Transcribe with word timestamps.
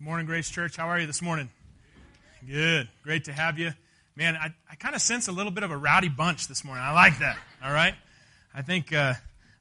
Good 0.00 0.06
morning, 0.06 0.24
Grace 0.24 0.48
Church. 0.48 0.78
How 0.78 0.88
are 0.88 0.98
you 0.98 1.06
this 1.06 1.20
morning? 1.20 1.50
Good. 2.48 2.88
Great 3.02 3.24
to 3.24 3.34
have 3.34 3.58
you. 3.58 3.72
Man, 4.16 4.34
I, 4.34 4.54
I 4.70 4.74
kind 4.76 4.94
of 4.94 5.02
sense 5.02 5.28
a 5.28 5.32
little 5.32 5.52
bit 5.52 5.62
of 5.62 5.70
a 5.70 5.76
rowdy 5.76 6.08
bunch 6.08 6.48
this 6.48 6.64
morning. 6.64 6.82
I 6.82 6.94
like 6.94 7.18
that. 7.18 7.36
All 7.62 7.70
right? 7.70 7.92
I 8.54 8.62
think, 8.62 8.94
uh, 8.94 9.12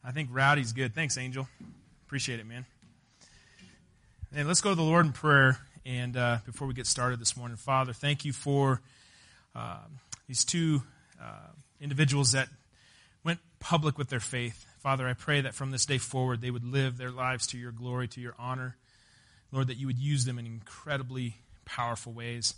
I 0.01 0.11
think 0.13 0.29
rowdy's 0.31 0.71
good. 0.71 0.95
Thanks, 0.95 1.17
Angel. 1.17 1.45
Appreciate 2.07 2.39
it, 2.39 2.47
man. 2.47 2.65
And 4.33 4.47
let's 4.47 4.61
go 4.61 4.69
to 4.69 4.75
the 4.77 4.81
Lord 4.81 5.07
in 5.07 5.11
prayer. 5.11 5.57
And 5.85 6.15
uh, 6.15 6.37
before 6.45 6.69
we 6.69 6.73
get 6.73 6.87
started 6.87 7.19
this 7.19 7.35
morning, 7.35 7.57
Father, 7.57 7.91
thank 7.91 8.23
you 8.23 8.31
for 8.31 8.79
uh, 9.53 9.79
these 10.29 10.45
two 10.45 10.83
uh, 11.21 11.49
individuals 11.81 12.31
that 12.31 12.47
went 13.25 13.39
public 13.59 13.97
with 13.97 14.07
their 14.07 14.21
faith. 14.21 14.65
Father, 14.77 15.05
I 15.05 15.15
pray 15.15 15.41
that 15.41 15.53
from 15.53 15.71
this 15.71 15.85
day 15.85 15.97
forward 15.97 16.39
they 16.39 16.49
would 16.49 16.63
live 16.63 16.97
their 16.97 17.11
lives 17.11 17.45
to 17.47 17.57
your 17.57 17.73
glory, 17.73 18.07
to 18.07 18.21
your 18.21 18.35
honor. 18.39 18.77
Lord, 19.51 19.67
that 19.67 19.77
you 19.77 19.87
would 19.87 19.99
use 19.99 20.25
them 20.25 20.37
in 20.37 20.45
incredibly 20.45 21.37
powerful 21.65 22.13
ways. 22.13 22.55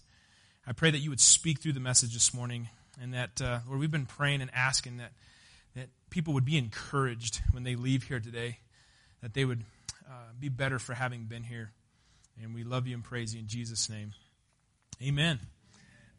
I 0.67 0.73
pray 0.73 0.91
that 0.91 0.99
you 0.99 1.09
would 1.09 1.19
speak 1.19 1.61
through 1.61 1.73
the 1.73 1.79
message 1.79 2.13
this 2.13 2.33
morning, 2.33 2.69
and 3.01 3.13
that, 3.13 3.41
uh, 3.41 3.59
Lord, 3.67 3.79
we've 3.79 3.91
been 3.91 4.05
praying 4.05 4.41
and 4.41 4.51
asking 4.53 4.97
that, 4.97 5.11
that 5.75 5.89
people 6.09 6.33
would 6.33 6.45
be 6.45 6.57
encouraged 6.57 7.41
when 7.51 7.63
they 7.63 7.75
leave 7.75 8.03
here 8.03 8.19
today, 8.19 8.59
that 9.21 9.33
they 9.33 9.45
would 9.45 9.63
uh, 10.07 10.33
be 10.39 10.49
better 10.49 10.79
for 10.79 10.93
having 10.93 11.23
been 11.23 11.43
here. 11.43 11.71
And 12.41 12.53
we 12.53 12.63
love 12.63 12.87
you 12.87 12.95
and 12.95 13.03
praise 13.03 13.33
you 13.33 13.39
in 13.39 13.47
Jesus' 13.47 13.89
name. 13.89 14.11
Amen. 15.01 15.39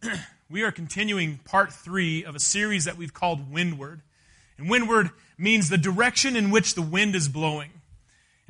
we 0.51 0.63
are 0.63 0.73
continuing 0.73 1.39
part 1.45 1.73
three 1.73 2.25
of 2.25 2.35
a 2.35 2.41
series 2.41 2.85
that 2.87 2.97
we've 2.97 3.15
called 3.15 3.53
Windward. 3.53 4.03
And 4.59 4.69
windward 4.71 5.11
means 5.39 5.69
the 5.69 5.79
direction 5.79 6.37
in 6.37 6.51
which 6.51 6.75
the 6.75 6.83
wind 6.83 7.15
is 7.15 7.29
blowing. 7.29 7.71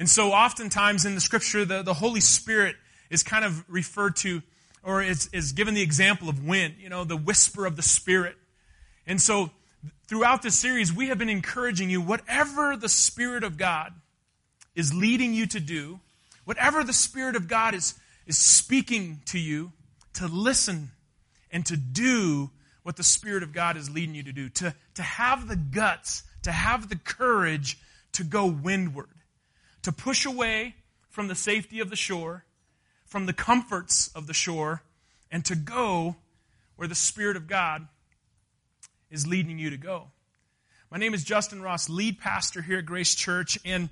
And 0.02 0.10
so 0.10 0.32
oftentimes 0.32 1.04
in 1.04 1.14
the 1.14 1.20
scripture, 1.20 1.64
the, 1.64 1.84
the 1.84 1.94
Holy 1.94 2.18
Spirit 2.18 2.74
is 3.08 3.22
kind 3.22 3.44
of 3.44 3.64
referred 3.70 4.16
to 4.16 4.42
or 4.82 5.00
is, 5.00 5.30
is 5.32 5.52
given 5.52 5.74
the 5.74 5.82
example 5.82 6.28
of 6.28 6.44
wind, 6.44 6.74
you 6.80 6.88
know, 6.88 7.04
the 7.04 7.16
whisper 7.16 7.66
of 7.66 7.76
the 7.76 7.82
Spirit. 7.82 8.34
And 9.06 9.20
so 9.20 9.52
throughout 10.08 10.42
this 10.42 10.58
series, 10.58 10.92
we 10.92 11.06
have 11.06 11.18
been 11.18 11.28
encouraging 11.28 11.88
you, 11.88 12.00
whatever 12.00 12.76
the 12.76 12.88
Spirit 12.88 13.44
of 13.44 13.56
God 13.56 13.92
is 14.74 14.92
leading 14.92 15.34
you 15.34 15.46
to 15.46 15.60
do, 15.60 16.00
whatever 16.46 16.82
the 16.82 16.92
Spirit 16.92 17.36
of 17.36 17.46
God 17.46 17.72
is, 17.72 17.94
is 18.26 18.36
speaking 18.36 19.20
to 19.26 19.38
you, 19.38 19.70
to 20.14 20.26
listen 20.26 20.90
and 21.52 21.64
to 21.66 21.76
do 21.76 22.50
what 22.82 22.96
the 22.96 23.04
Spirit 23.04 23.44
of 23.44 23.52
God 23.52 23.76
is 23.76 23.88
leading 23.88 24.16
you 24.16 24.24
to 24.24 24.32
do, 24.32 24.48
to, 24.48 24.74
to 24.96 25.02
have 25.02 25.46
the 25.46 25.54
guts, 25.54 26.24
to 26.42 26.50
have 26.50 26.88
the 26.88 26.96
courage 26.96 27.78
to 28.14 28.24
go 28.24 28.46
windward 28.46 29.06
to 29.82 29.92
push 29.92 30.24
away 30.24 30.76
from 31.08 31.28
the 31.28 31.34
safety 31.34 31.80
of 31.80 31.90
the 31.90 31.96
shore, 31.96 32.44
from 33.04 33.26
the 33.26 33.32
comforts 33.32 34.08
of 34.14 34.26
the 34.26 34.34
shore, 34.34 34.82
and 35.30 35.44
to 35.44 35.54
go 35.54 36.16
where 36.76 36.88
the 36.88 36.94
Spirit 36.94 37.36
of 37.36 37.46
God 37.46 37.86
is 39.10 39.26
leading 39.26 39.58
you 39.58 39.70
to 39.70 39.76
go. 39.76 40.08
My 40.90 40.98
name 40.98 41.14
is 41.14 41.24
Justin 41.24 41.62
Ross, 41.62 41.88
lead 41.88 42.18
pastor 42.18 42.62
here 42.62 42.78
at 42.78 42.86
Grace 42.86 43.14
Church, 43.14 43.58
and 43.64 43.88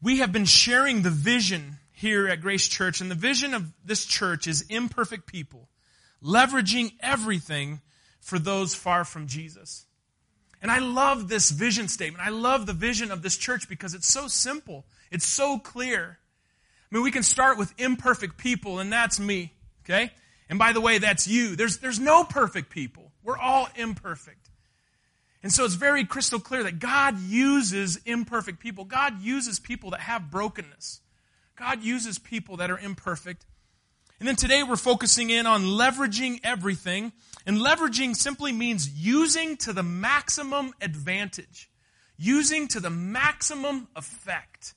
we 0.00 0.18
have 0.18 0.32
been 0.32 0.44
sharing 0.44 1.02
the 1.02 1.10
vision 1.10 1.78
here 1.92 2.26
at 2.26 2.40
Grace 2.40 2.66
Church, 2.66 3.00
and 3.00 3.10
the 3.10 3.16
vision 3.16 3.54
of 3.54 3.72
this 3.84 4.04
church 4.04 4.46
is 4.46 4.62
imperfect 4.68 5.26
people, 5.26 5.68
leveraging 6.22 6.92
everything 7.00 7.80
for 8.20 8.38
those 8.38 8.74
far 8.74 9.04
from 9.04 9.26
Jesus. 9.26 9.86
And 10.60 10.70
I 10.70 10.78
love 10.78 11.28
this 11.28 11.50
vision 11.50 11.88
statement. 11.88 12.24
I 12.24 12.30
love 12.30 12.66
the 12.66 12.72
vision 12.72 13.10
of 13.10 13.22
this 13.22 13.36
church 13.36 13.68
because 13.68 13.94
it's 13.94 14.06
so 14.06 14.28
simple. 14.28 14.84
It's 15.12 15.26
so 15.26 15.58
clear. 15.58 16.18
I 16.90 16.94
mean, 16.94 17.04
we 17.04 17.10
can 17.10 17.22
start 17.22 17.58
with 17.58 17.72
imperfect 17.78 18.36
people, 18.38 18.78
and 18.78 18.92
that's 18.92 19.20
me, 19.20 19.52
okay? 19.84 20.10
And 20.48 20.58
by 20.58 20.72
the 20.72 20.80
way, 20.80 20.98
that's 20.98 21.28
you. 21.28 21.54
There's, 21.54 21.78
there's 21.78 22.00
no 22.00 22.24
perfect 22.24 22.70
people. 22.70 23.12
We're 23.22 23.38
all 23.38 23.68
imperfect. 23.76 24.50
And 25.42 25.52
so 25.52 25.64
it's 25.64 25.74
very 25.74 26.04
crystal 26.04 26.40
clear 26.40 26.62
that 26.64 26.78
God 26.78 27.20
uses 27.20 27.98
imperfect 28.06 28.60
people. 28.60 28.84
God 28.84 29.20
uses 29.20 29.58
people 29.58 29.90
that 29.90 30.00
have 30.00 30.30
brokenness. 30.30 31.00
God 31.56 31.82
uses 31.82 32.18
people 32.18 32.58
that 32.58 32.70
are 32.70 32.78
imperfect. 32.78 33.46
And 34.18 34.28
then 34.28 34.36
today 34.36 34.62
we're 34.62 34.76
focusing 34.76 35.30
in 35.30 35.46
on 35.46 35.64
leveraging 35.64 36.40
everything. 36.44 37.12
And 37.44 37.58
leveraging 37.58 38.14
simply 38.14 38.52
means 38.52 38.88
using 38.88 39.56
to 39.58 39.72
the 39.72 39.82
maximum 39.82 40.74
advantage, 40.80 41.70
using 42.16 42.68
to 42.68 42.80
the 42.80 42.90
maximum 42.90 43.88
effect. 43.96 44.74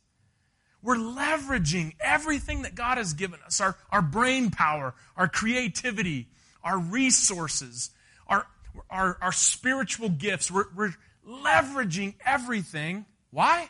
We're 0.85 0.97
leveraging 0.97 1.95
everything 1.99 2.61
that 2.61 2.75
God 2.75 2.99
has 2.99 3.13
given 3.13 3.39
us 3.43 3.59
our, 3.59 3.75
our 3.91 4.03
brain 4.03 4.51
power, 4.51 4.93
our 5.17 5.27
creativity, 5.27 6.27
our 6.63 6.77
resources, 6.77 7.89
our, 8.27 8.45
our, 8.91 9.17
our 9.19 9.31
spiritual 9.31 10.09
gifts. 10.09 10.51
We're, 10.51 10.67
we're 10.75 10.93
leveraging 11.27 12.13
everything. 12.23 13.05
Why? 13.31 13.67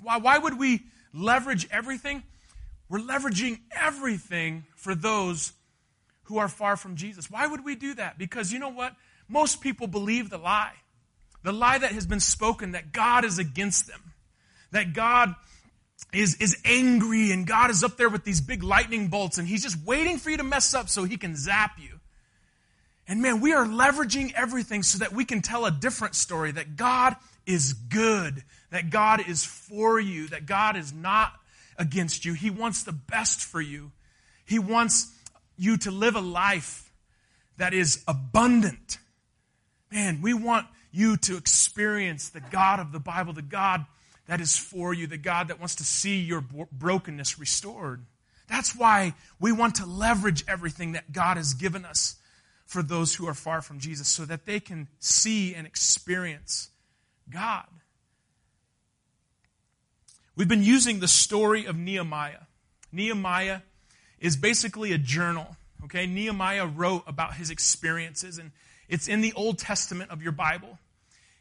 Why? 0.00 0.16
Why 0.16 0.38
would 0.38 0.58
we 0.58 0.84
leverage 1.12 1.68
everything? 1.70 2.22
We're 2.88 3.00
leveraging 3.00 3.60
everything 3.70 4.64
for 4.74 4.94
those 4.94 5.52
who 6.24 6.38
are 6.38 6.48
far 6.48 6.76
from 6.76 6.96
Jesus. 6.96 7.30
Why 7.30 7.46
would 7.46 7.62
we 7.62 7.74
do 7.74 7.92
that? 7.96 8.16
Because 8.16 8.50
you 8.54 8.58
know 8.58 8.70
what? 8.70 8.94
Most 9.28 9.60
people 9.60 9.86
believe 9.86 10.30
the 10.30 10.38
lie. 10.38 10.72
The 11.42 11.52
lie 11.52 11.76
that 11.76 11.92
has 11.92 12.06
been 12.06 12.20
spoken 12.20 12.72
that 12.72 12.90
God 12.90 13.26
is 13.26 13.38
against 13.38 13.86
them. 13.86 14.00
That 14.70 14.94
God 14.94 15.34
is, 16.12 16.36
is 16.36 16.56
angry 16.64 17.32
and 17.32 17.46
God 17.46 17.70
is 17.70 17.84
up 17.84 17.96
there 17.96 18.08
with 18.08 18.24
these 18.24 18.40
big 18.40 18.62
lightning 18.62 19.08
bolts 19.08 19.38
and 19.38 19.46
he's 19.46 19.62
just 19.62 19.78
waiting 19.84 20.18
for 20.18 20.30
you 20.30 20.38
to 20.38 20.42
mess 20.42 20.74
up 20.74 20.88
so 20.88 21.04
he 21.04 21.16
can 21.16 21.36
zap 21.36 21.78
you. 21.78 22.00
And 23.06 23.22
man, 23.22 23.40
we 23.40 23.52
are 23.52 23.64
leveraging 23.64 24.32
everything 24.34 24.82
so 24.82 24.98
that 24.98 25.12
we 25.12 25.24
can 25.24 25.40
tell 25.40 25.64
a 25.64 25.70
different 25.70 26.14
story 26.14 26.52
that 26.52 26.76
God 26.76 27.16
is 27.46 27.72
good, 27.72 28.42
that 28.70 28.90
God 28.90 29.26
is 29.26 29.44
for 29.44 29.98
you, 29.98 30.28
that 30.28 30.46
God 30.46 30.76
is 30.76 30.92
not 30.92 31.32
against 31.78 32.24
you. 32.24 32.34
He 32.34 32.50
wants 32.50 32.82
the 32.82 32.92
best 32.92 33.40
for 33.40 33.60
you. 33.60 33.92
He 34.44 34.58
wants 34.58 35.10
you 35.56 35.78
to 35.78 35.90
live 35.90 36.16
a 36.16 36.20
life 36.20 36.92
that 37.56 37.72
is 37.72 38.02
abundant. 38.06 38.98
Man, 39.90 40.20
we 40.20 40.34
want 40.34 40.66
you 40.92 41.16
to 41.16 41.36
experience 41.36 42.30
the 42.30 42.40
God 42.40 42.80
of 42.80 42.92
the 42.92 43.00
Bible, 43.00 43.32
the 43.32 43.42
God 43.42 43.86
that 44.28 44.40
is 44.40 44.56
for 44.56 44.94
you, 44.94 45.06
the 45.06 45.18
God 45.18 45.48
that 45.48 45.58
wants 45.58 45.74
to 45.76 45.84
see 45.84 46.20
your 46.20 46.44
brokenness 46.70 47.38
restored. 47.38 48.04
That's 48.46 48.76
why 48.76 49.14
we 49.40 49.52
want 49.52 49.76
to 49.76 49.86
leverage 49.86 50.44
everything 50.46 50.92
that 50.92 51.12
God 51.12 51.36
has 51.38 51.54
given 51.54 51.84
us 51.84 52.16
for 52.66 52.82
those 52.82 53.14
who 53.14 53.26
are 53.26 53.34
far 53.34 53.62
from 53.62 53.80
Jesus 53.80 54.06
so 54.06 54.24
that 54.26 54.44
they 54.44 54.60
can 54.60 54.88
see 54.98 55.54
and 55.54 55.66
experience 55.66 56.68
God. 57.30 57.66
We've 60.36 60.46
been 60.46 60.62
using 60.62 61.00
the 61.00 61.08
story 61.08 61.64
of 61.64 61.76
Nehemiah. 61.76 62.42
Nehemiah 62.92 63.60
is 64.20 64.36
basically 64.36 64.92
a 64.92 64.98
journal. 64.98 65.56
Okay, 65.84 66.06
Nehemiah 66.06 66.66
wrote 66.66 67.04
about 67.06 67.34
his 67.34 67.50
experiences, 67.50 68.38
and 68.38 68.52
it's 68.88 69.08
in 69.08 69.20
the 69.20 69.32
Old 69.32 69.58
Testament 69.58 70.10
of 70.10 70.22
your 70.22 70.32
Bible. 70.32 70.78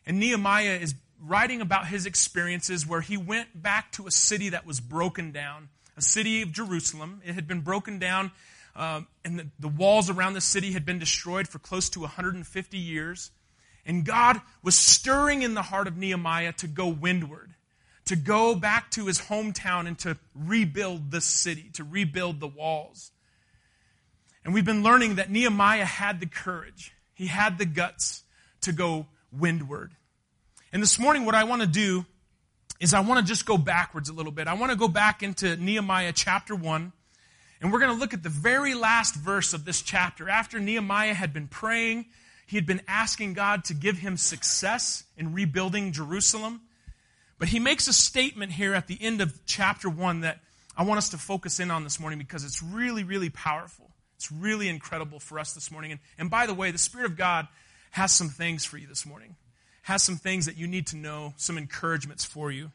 And 0.05 0.19
Nehemiah 0.19 0.77
is 0.81 0.95
writing 1.21 1.61
about 1.61 1.87
his 1.87 2.05
experiences 2.05 2.85
where 2.85 3.01
he 3.01 3.17
went 3.17 3.61
back 3.61 3.91
to 3.93 4.07
a 4.07 4.11
city 4.11 4.49
that 4.49 4.65
was 4.65 4.79
broken 4.79 5.31
down, 5.31 5.69
a 5.95 6.01
city 6.01 6.41
of 6.41 6.51
Jerusalem. 6.51 7.21
It 7.25 7.33
had 7.33 7.47
been 7.47 7.61
broken 7.61 7.99
down, 7.99 8.31
um, 8.75 9.07
and 9.25 9.39
the, 9.39 9.47
the 9.59 9.67
walls 9.67 10.09
around 10.09 10.33
the 10.33 10.41
city 10.41 10.73
had 10.73 10.85
been 10.85 10.99
destroyed 10.99 11.47
for 11.47 11.59
close 11.59 11.89
to 11.91 12.01
150 12.01 12.77
years. 12.77 13.31
And 13.85 14.05
God 14.05 14.41
was 14.61 14.75
stirring 14.75 15.41
in 15.41 15.53
the 15.53 15.61
heart 15.61 15.87
of 15.87 15.97
Nehemiah 15.97 16.51
to 16.53 16.67
go 16.67 16.87
windward, 16.87 17.53
to 18.05 18.15
go 18.15 18.53
back 18.53 18.91
to 18.91 19.07
his 19.07 19.21
hometown 19.21 19.87
and 19.87 19.97
to 19.99 20.17
rebuild 20.35 21.09
the 21.09 21.21
city, 21.21 21.69
to 21.73 21.83
rebuild 21.83 22.39
the 22.39 22.47
walls. 22.47 23.11
And 24.43 24.53
we've 24.53 24.65
been 24.65 24.83
learning 24.83 25.15
that 25.15 25.31
Nehemiah 25.31 25.85
had 25.85 26.19
the 26.19 26.25
courage, 26.25 26.93
he 27.13 27.27
had 27.27 27.57
the 27.57 27.65
guts 27.65 28.23
to 28.61 28.71
go 28.71 29.07
windward. 29.31 29.93
And 30.73 30.83
this 30.83 30.99
morning, 30.99 31.25
what 31.25 31.35
I 31.35 31.45
want 31.45 31.61
to 31.61 31.67
do 31.67 32.05
is 32.79 32.93
I 32.93 32.99
want 32.99 33.25
to 33.25 33.25
just 33.25 33.45
go 33.45 33.57
backwards 33.57 34.09
a 34.09 34.13
little 34.13 34.33
bit. 34.33 34.47
I 34.47 34.53
want 34.53 34.71
to 34.71 34.77
go 34.77 34.89
back 34.89 35.23
into 35.23 35.55
Nehemiah 35.55 36.11
chapter 36.13 36.55
1, 36.55 36.91
and 37.61 37.71
we're 37.71 37.79
going 37.79 37.93
to 37.93 37.99
look 37.99 38.13
at 38.13 38.21
the 38.21 38.29
very 38.29 38.73
last 38.73 39.15
verse 39.15 39.53
of 39.53 39.63
this 39.63 39.81
chapter. 39.81 40.29
After 40.29 40.59
Nehemiah 40.59 41.13
had 41.13 41.33
been 41.33 41.47
praying, 41.47 42.07
he 42.45 42.57
had 42.57 42.65
been 42.65 42.81
asking 42.87 43.33
God 43.33 43.63
to 43.65 43.73
give 43.73 43.97
him 43.99 44.17
success 44.17 45.05
in 45.15 45.33
rebuilding 45.33 45.93
Jerusalem. 45.93 46.61
But 47.39 47.47
he 47.47 47.59
makes 47.59 47.87
a 47.87 47.93
statement 47.93 48.51
here 48.51 48.73
at 48.73 48.87
the 48.87 48.97
end 48.99 49.21
of 49.21 49.39
chapter 49.45 49.89
1 49.89 50.21
that 50.21 50.39
I 50.75 50.83
want 50.83 50.97
us 50.97 51.09
to 51.09 51.17
focus 51.17 51.59
in 51.59 51.71
on 51.71 51.83
this 51.83 51.99
morning 51.99 52.19
because 52.19 52.43
it's 52.43 52.61
really, 52.61 53.03
really 53.03 53.29
powerful. 53.29 53.91
It's 54.17 54.31
really 54.31 54.67
incredible 54.67 55.19
for 55.19 55.39
us 55.39 55.53
this 55.53 55.71
morning. 55.71 55.91
And, 55.91 55.99
and 56.17 56.29
by 56.29 56.45
the 56.45 56.53
way, 56.53 56.71
the 56.71 56.77
Spirit 56.77 57.05
of 57.05 57.15
God 57.15 57.47
has 57.91 58.13
some 58.13 58.29
things 58.29 58.65
for 58.65 58.77
you 58.77 58.87
this 58.87 59.05
morning 59.05 59.35
has 59.87 60.03
some 60.03 60.17
things 60.17 60.45
that 60.47 60.57
you 60.57 60.67
need 60.67 60.85
to 60.85 60.97
know, 60.97 61.33
some 61.37 61.57
encouragements 61.57 62.25
for 62.25 62.51
you. 62.51 62.71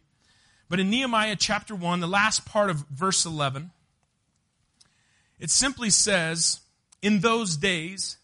But 0.71 0.81
in 0.81 0.89
Nehemiah 0.89 1.37
chapter 1.39 1.75
1, 1.75 2.01
the 2.01 2.07
last 2.07 2.47
part 2.47 2.71
of 2.71 2.87
verse 2.89 3.27
11, 3.27 3.71
It 5.39 5.51
simply 5.51 5.91
says, 5.91 6.61
In 7.03 7.21
those 7.21 7.59
days, 7.59 8.17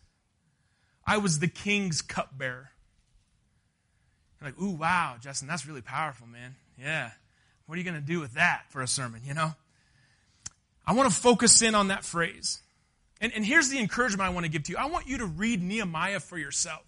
I 1.07 1.19
was 1.19 1.39
the 1.39 1.49
king's 1.49 2.01
cupbearer. 2.01 2.71
Like, 4.41 4.59
ooh, 4.59 4.71
wow, 4.71 5.17
Justin, 5.21 5.49
that's 5.49 5.67
really 5.67 5.83
powerful, 5.83 6.27
man. 6.27 6.55
Yeah. 6.81 7.11
What 7.67 7.75
are 7.75 7.79
you 7.79 7.85
going 7.85 8.01
to 8.01 8.01
do 8.01 8.21
with 8.21 8.35
that 8.35 8.63
for 8.71 8.81
a 8.81 8.89
sermon, 8.89 9.21
you 9.23 9.35
know? 9.35 9.53
I 10.87 10.95
want 10.95 11.11
to 11.11 11.15
focus 11.15 11.61
in 11.61 11.75
on 11.75 11.89
that 11.89 12.07
phrase. 12.07 12.63
And, 13.21 13.35
and 13.35 13.45
here's 13.45 13.69
the 13.69 13.81
encouragement 13.81 14.31
I 14.31 14.33
want 14.33 14.47
to 14.47 14.51
give 14.51 14.63
to 14.63 14.73
you. 14.73 14.79
I 14.79 14.87
want 14.87 15.07
you 15.07 15.19
to 15.19 15.27
read 15.27 15.63
Nehemiah 15.63 16.21
for 16.21 16.39
yourself. 16.39 16.88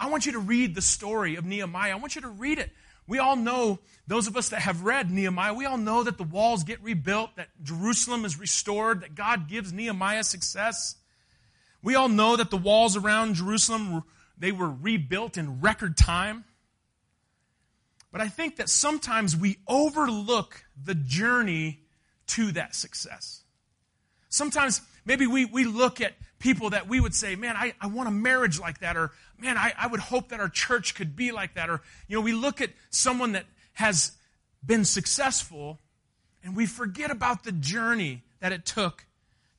I 0.00 0.08
want 0.08 0.24
you 0.24 0.32
to 0.32 0.38
read 0.38 0.74
the 0.74 0.80
story 0.80 1.36
of 1.36 1.44
Nehemiah. 1.44 1.92
I 1.92 1.96
want 1.96 2.14
you 2.14 2.22
to 2.22 2.28
read 2.28 2.58
it. 2.58 2.70
We 3.06 3.18
all 3.18 3.36
know, 3.36 3.80
those 4.06 4.28
of 4.28 4.36
us 4.36 4.48
that 4.48 4.60
have 4.60 4.82
read 4.82 5.10
Nehemiah, 5.10 5.52
we 5.52 5.66
all 5.66 5.76
know 5.76 6.02
that 6.04 6.16
the 6.16 6.24
walls 6.24 6.64
get 6.64 6.82
rebuilt, 6.82 7.36
that 7.36 7.48
Jerusalem 7.62 8.24
is 8.24 8.38
restored, 8.38 9.02
that 9.02 9.14
God 9.14 9.46
gives 9.46 9.72
Nehemiah 9.72 10.24
success. 10.24 10.96
We 11.82 11.96
all 11.96 12.08
know 12.08 12.36
that 12.36 12.50
the 12.50 12.56
walls 12.56 12.96
around 12.96 13.34
Jerusalem, 13.34 14.04
they 14.38 14.52
were 14.52 14.70
rebuilt 14.70 15.36
in 15.36 15.60
record 15.60 15.96
time. 15.96 16.44
But 18.10 18.22
I 18.22 18.28
think 18.28 18.56
that 18.56 18.68
sometimes 18.68 19.36
we 19.36 19.58
overlook 19.68 20.64
the 20.82 20.94
journey 20.94 21.80
to 22.28 22.52
that 22.52 22.74
success. 22.74 23.42
Sometimes 24.28 24.80
maybe 25.04 25.26
we, 25.26 25.44
we 25.44 25.64
look 25.64 26.00
at 26.00 26.14
people 26.38 26.70
that 26.70 26.88
we 26.88 27.00
would 27.00 27.14
say, 27.14 27.36
man, 27.36 27.56
I, 27.56 27.74
I 27.80 27.88
want 27.88 28.08
a 28.08 28.12
marriage 28.12 28.58
like 28.58 28.80
that, 28.80 28.96
or 28.96 29.10
man, 29.40 29.56
I, 29.56 29.72
I 29.78 29.86
would 29.86 30.00
hope 30.00 30.28
that 30.30 30.40
our 30.40 30.48
church 30.48 30.94
could 30.94 31.16
be 31.16 31.32
like 31.32 31.54
that. 31.54 31.70
Or, 31.70 31.80
you 32.08 32.16
know, 32.16 32.22
we 32.22 32.32
look 32.32 32.60
at 32.60 32.70
someone 32.90 33.32
that 33.32 33.46
has 33.74 34.12
been 34.64 34.84
successful 34.84 35.78
and 36.42 36.56
we 36.56 36.66
forget 36.66 37.10
about 37.10 37.44
the 37.44 37.52
journey 37.52 38.22
that 38.40 38.52
it 38.52 38.64
took 38.64 39.06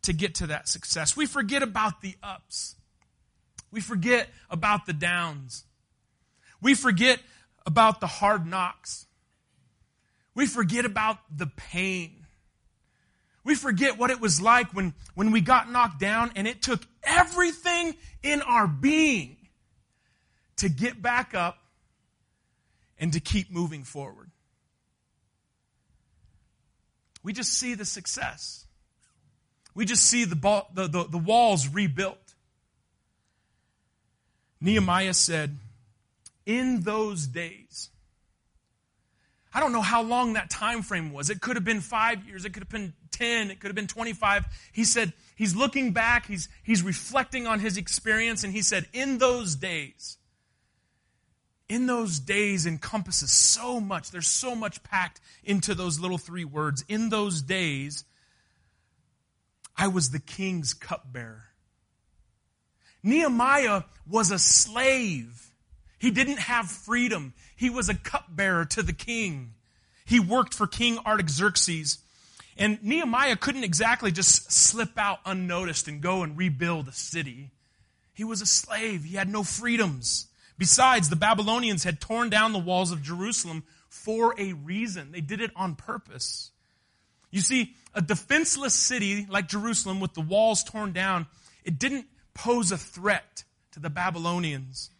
to 0.03 0.13
get 0.13 0.35
to 0.35 0.47
that 0.47 0.67
success. 0.67 1.15
We 1.15 1.25
forget 1.25 1.61
about 1.61 2.01
the 2.01 2.15
ups. 2.23 2.75
We 3.71 3.81
forget 3.81 4.29
about 4.49 4.85
the 4.85 4.93
downs. 4.93 5.63
We 6.61 6.73
forget 6.73 7.19
about 7.65 7.99
the 7.99 8.07
hard 8.07 8.45
knocks. 8.45 9.05
We 10.33 10.45
forget 10.45 10.85
about 10.85 11.17
the 11.35 11.47
pain. 11.47 12.25
We 13.43 13.55
forget 13.55 13.97
what 13.97 14.11
it 14.11 14.19
was 14.19 14.41
like 14.41 14.73
when, 14.73 14.93
when 15.15 15.31
we 15.31 15.41
got 15.41 15.71
knocked 15.71 15.99
down 15.99 16.31
and 16.35 16.47
it 16.47 16.61
took 16.61 16.81
everything 17.03 17.95
in 18.23 18.41
our 18.41 18.67
being 18.67 19.37
to 20.57 20.69
get 20.69 21.01
back 21.01 21.33
up 21.33 21.57
and 22.99 23.13
to 23.13 23.19
keep 23.19 23.51
moving 23.51 23.83
forward. 23.83 24.29
We 27.23 27.33
just 27.33 27.53
see 27.53 27.75
the 27.75 27.85
success. 27.85 28.65
We 29.73 29.85
just 29.85 30.03
see 30.03 30.25
the, 30.25 30.35
ball, 30.35 30.69
the, 30.73 30.87
the, 30.87 31.03
the 31.05 31.17
walls 31.17 31.67
rebuilt. 31.67 32.17
Nehemiah 34.59 35.13
said, 35.13 35.57
In 36.45 36.81
those 36.81 37.27
days, 37.27 37.89
I 39.53 39.59
don't 39.59 39.73
know 39.73 39.81
how 39.81 40.01
long 40.01 40.33
that 40.33 40.49
time 40.49 40.81
frame 40.81 41.11
was. 41.11 41.29
It 41.29 41.41
could 41.41 41.57
have 41.57 41.65
been 41.65 41.81
five 41.81 42.25
years, 42.25 42.45
it 42.45 42.53
could 42.53 42.63
have 42.63 42.69
been 42.69 42.93
10, 43.11 43.51
it 43.51 43.59
could 43.59 43.67
have 43.67 43.75
been 43.75 43.87
25. 43.87 44.45
He 44.71 44.83
said, 44.83 45.13
he's 45.35 45.55
looking 45.55 45.91
back, 45.91 46.25
he's, 46.25 46.47
he's 46.63 46.83
reflecting 46.83 47.47
on 47.47 47.59
his 47.59 47.77
experience, 47.77 48.43
and 48.43 48.53
he 48.53 48.61
said, 48.61 48.87
In 48.93 49.17
those 49.17 49.55
days, 49.55 50.17
in 51.71 51.85
those 51.85 52.19
days 52.19 52.65
encompasses 52.65 53.31
so 53.31 53.79
much. 53.79 54.11
There's 54.11 54.27
so 54.27 54.55
much 54.55 54.83
packed 54.83 55.21
into 55.41 55.73
those 55.73 56.01
little 56.01 56.17
three 56.17 56.43
words. 56.43 56.83
In 56.89 57.07
those 57.07 57.41
days, 57.41 58.03
I 59.77 59.87
was 59.87 60.09
the 60.09 60.19
king's 60.19 60.73
cupbearer. 60.73 61.45
Nehemiah 63.01 63.83
was 64.05 64.31
a 64.31 64.37
slave. 64.37 65.53
He 65.97 66.11
didn't 66.11 66.39
have 66.39 66.69
freedom. 66.69 67.33
He 67.55 67.69
was 67.69 67.87
a 67.87 67.95
cupbearer 67.95 68.65
to 68.65 68.83
the 68.83 68.91
king. 68.91 69.53
He 70.03 70.19
worked 70.19 70.53
for 70.53 70.67
King 70.67 70.99
Artaxerxes. 70.99 71.99
And 72.57 72.83
Nehemiah 72.83 73.37
couldn't 73.37 73.63
exactly 73.63 74.11
just 74.11 74.51
slip 74.51 74.97
out 74.97 75.19
unnoticed 75.25 75.87
and 75.87 76.01
go 76.01 76.21
and 76.21 76.37
rebuild 76.37 76.89
a 76.89 76.91
city. 76.91 77.51
He 78.13 78.25
was 78.25 78.41
a 78.41 78.45
slave. 78.45 79.05
He 79.05 79.15
had 79.15 79.29
no 79.29 79.43
freedoms. 79.43 80.27
Besides, 80.57 81.09
the 81.09 81.15
Babylonians 81.15 81.83
had 81.83 81.99
torn 81.99 82.29
down 82.29 82.53
the 82.53 82.59
walls 82.59 82.91
of 82.91 83.01
Jerusalem 83.01 83.63
for 83.89 84.35
a 84.39 84.53
reason. 84.53 85.11
They 85.11 85.21
did 85.21 85.41
it 85.41 85.51
on 85.55 85.75
purpose. 85.75 86.51
You 87.31 87.41
see, 87.41 87.75
a 87.93 88.01
defenseless 88.01 88.73
city 88.73 89.25
like 89.29 89.47
Jerusalem 89.47 89.99
with 89.99 90.13
the 90.13 90.21
walls 90.21 90.63
torn 90.63 90.91
down, 90.91 91.27
it 91.63 91.79
didn't 91.79 92.05
pose 92.33 92.71
a 92.71 92.77
threat 92.77 93.43
to 93.71 93.79
the 93.79 93.89
Babylonians. 93.89 94.91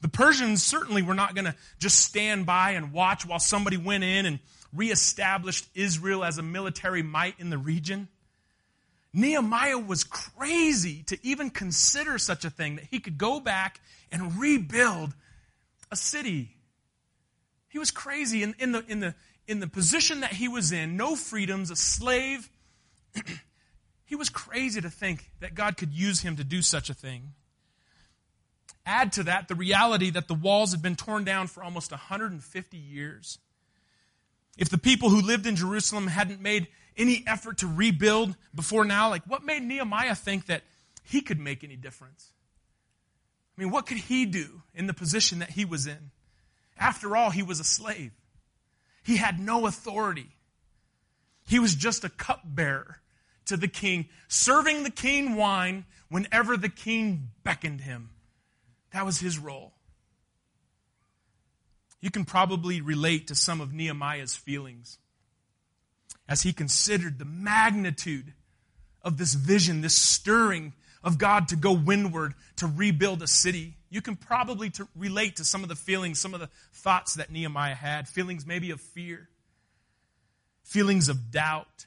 The 0.00 0.08
Persians 0.08 0.62
certainly 0.62 1.02
were 1.02 1.14
not 1.14 1.34
going 1.34 1.46
to 1.46 1.56
just 1.78 2.00
stand 2.00 2.46
by 2.46 2.72
and 2.72 2.92
watch 2.92 3.26
while 3.26 3.40
somebody 3.40 3.76
went 3.76 4.04
in 4.04 4.26
and 4.26 4.38
reestablished 4.72 5.68
Israel 5.74 6.24
as 6.24 6.38
a 6.38 6.42
military 6.42 7.02
might 7.02 7.34
in 7.38 7.50
the 7.50 7.58
region. 7.58 8.08
Nehemiah 9.12 9.78
was 9.78 10.04
crazy 10.04 11.02
to 11.04 11.18
even 11.22 11.50
consider 11.50 12.18
such 12.18 12.44
a 12.44 12.50
thing 12.50 12.76
that 12.76 12.86
he 12.90 13.00
could 13.00 13.18
go 13.18 13.40
back 13.40 13.80
and 14.12 14.38
rebuild 14.38 15.14
a 15.90 15.96
city. 15.96 16.56
He 17.68 17.78
was 17.78 17.90
crazy 17.90 18.42
in, 18.42 18.54
in, 18.58 18.72
the, 18.72 18.84
in, 18.86 19.00
the, 19.00 19.14
in 19.46 19.60
the 19.60 19.66
position 19.66 20.20
that 20.20 20.32
he 20.32 20.48
was 20.48 20.72
in, 20.72 20.96
no 20.96 21.16
freedoms, 21.16 21.70
a 21.70 21.76
slave. 21.76 22.48
he 24.04 24.14
was 24.14 24.28
crazy 24.28 24.80
to 24.80 24.90
think 24.90 25.30
that 25.40 25.54
God 25.54 25.76
could 25.76 25.92
use 25.92 26.20
him 26.20 26.36
to 26.36 26.44
do 26.44 26.60
such 26.60 26.90
a 26.90 26.94
thing. 26.94 27.32
Add 28.84 29.12
to 29.12 29.22
that 29.24 29.48
the 29.48 29.54
reality 29.54 30.10
that 30.10 30.28
the 30.28 30.34
walls 30.34 30.72
had 30.72 30.80
been 30.80 30.96
torn 30.96 31.24
down 31.24 31.46
for 31.46 31.62
almost 31.62 31.90
150 31.90 32.76
years. 32.76 33.38
If 34.56 34.70
the 34.70 34.78
people 34.78 35.10
who 35.10 35.20
lived 35.20 35.46
in 35.46 35.56
Jerusalem 35.56 36.06
hadn't 36.06 36.40
made 36.40 36.68
any 36.98 37.24
effort 37.26 37.58
to 37.58 37.66
rebuild 37.66 38.36
before 38.54 38.84
now, 38.84 39.08
like 39.08 39.22
what 39.26 39.44
made 39.44 39.62
Nehemiah 39.62 40.14
think 40.14 40.46
that 40.46 40.64
he 41.04 41.20
could 41.20 41.38
make 41.38 41.64
any 41.64 41.76
difference? 41.76 42.32
I 43.56 43.62
mean, 43.62 43.70
what 43.70 43.86
could 43.86 43.96
he 43.96 44.26
do 44.26 44.62
in 44.74 44.86
the 44.86 44.94
position 44.94 45.38
that 45.38 45.50
he 45.50 45.64
was 45.64 45.86
in? 45.86 46.10
After 46.78 47.16
all, 47.16 47.30
he 47.30 47.42
was 47.42 47.60
a 47.60 47.64
slave. 47.64 48.12
He 49.02 49.16
had 49.16 49.40
no 49.40 49.66
authority. 49.66 50.28
He 51.46 51.58
was 51.58 51.74
just 51.74 52.04
a 52.04 52.08
cupbearer 52.08 53.00
to 53.46 53.56
the 53.56 53.68
king, 53.68 54.08
serving 54.28 54.82
the 54.82 54.90
king 54.90 55.34
wine 55.34 55.86
whenever 56.08 56.56
the 56.56 56.68
king 56.68 57.30
beckoned 57.42 57.80
him. 57.80 58.10
That 58.92 59.06
was 59.06 59.18
his 59.18 59.38
role. 59.38 59.72
You 62.00 62.10
can 62.10 62.24
probably 62.24 62.80
relate 62.80 63.28
to 63.28 63.34
some 63.34 63.60
of 63.60 63.72
Nehemiah's 63.72 64.34
feelings 64.36 64.98
as 66.28 66.42
he 66.42 66.52
considered 66.52 67.18
the 67.18 67.24
magnitude 67.24 68.34
of 69.02 69.16
this 69.16 69.34
vision, 69.34 69.80
this 69.80 69.94
stirring 69.94 70.74
of 71.02 71.18
God 71.18 71.48
to 71.48 71.56
go 71.56 71.72
windward 71.72 72.34
to 72.56 72.66
rebuild 72.66 73.22
a 73.22 73.26
city. 73.26 73.76
You 73.88 74.02
can 74.02 74.16
probably 74.16 74.70
relate 74.94 75.36
to 75.36 75.44
some 75.44 75.62
of 75.62 75.68
the 75.68 75.76
feelings, 75.76 76.18
some 76.18 76.34
of 76.34 76.40
the 76.40 76.50
thoughts 76.72 77.14
that 77.14 77.30
Nehemiah 77.30 77.74
had. 77.74 78.08
Feelings 78.08 78.44
maybe 78.46 78.70
of 78.70 78.80
fear, 78.80 79.28
feelings 80.62 81.08
of 81.08 81.30
doubt, 81.30 81.86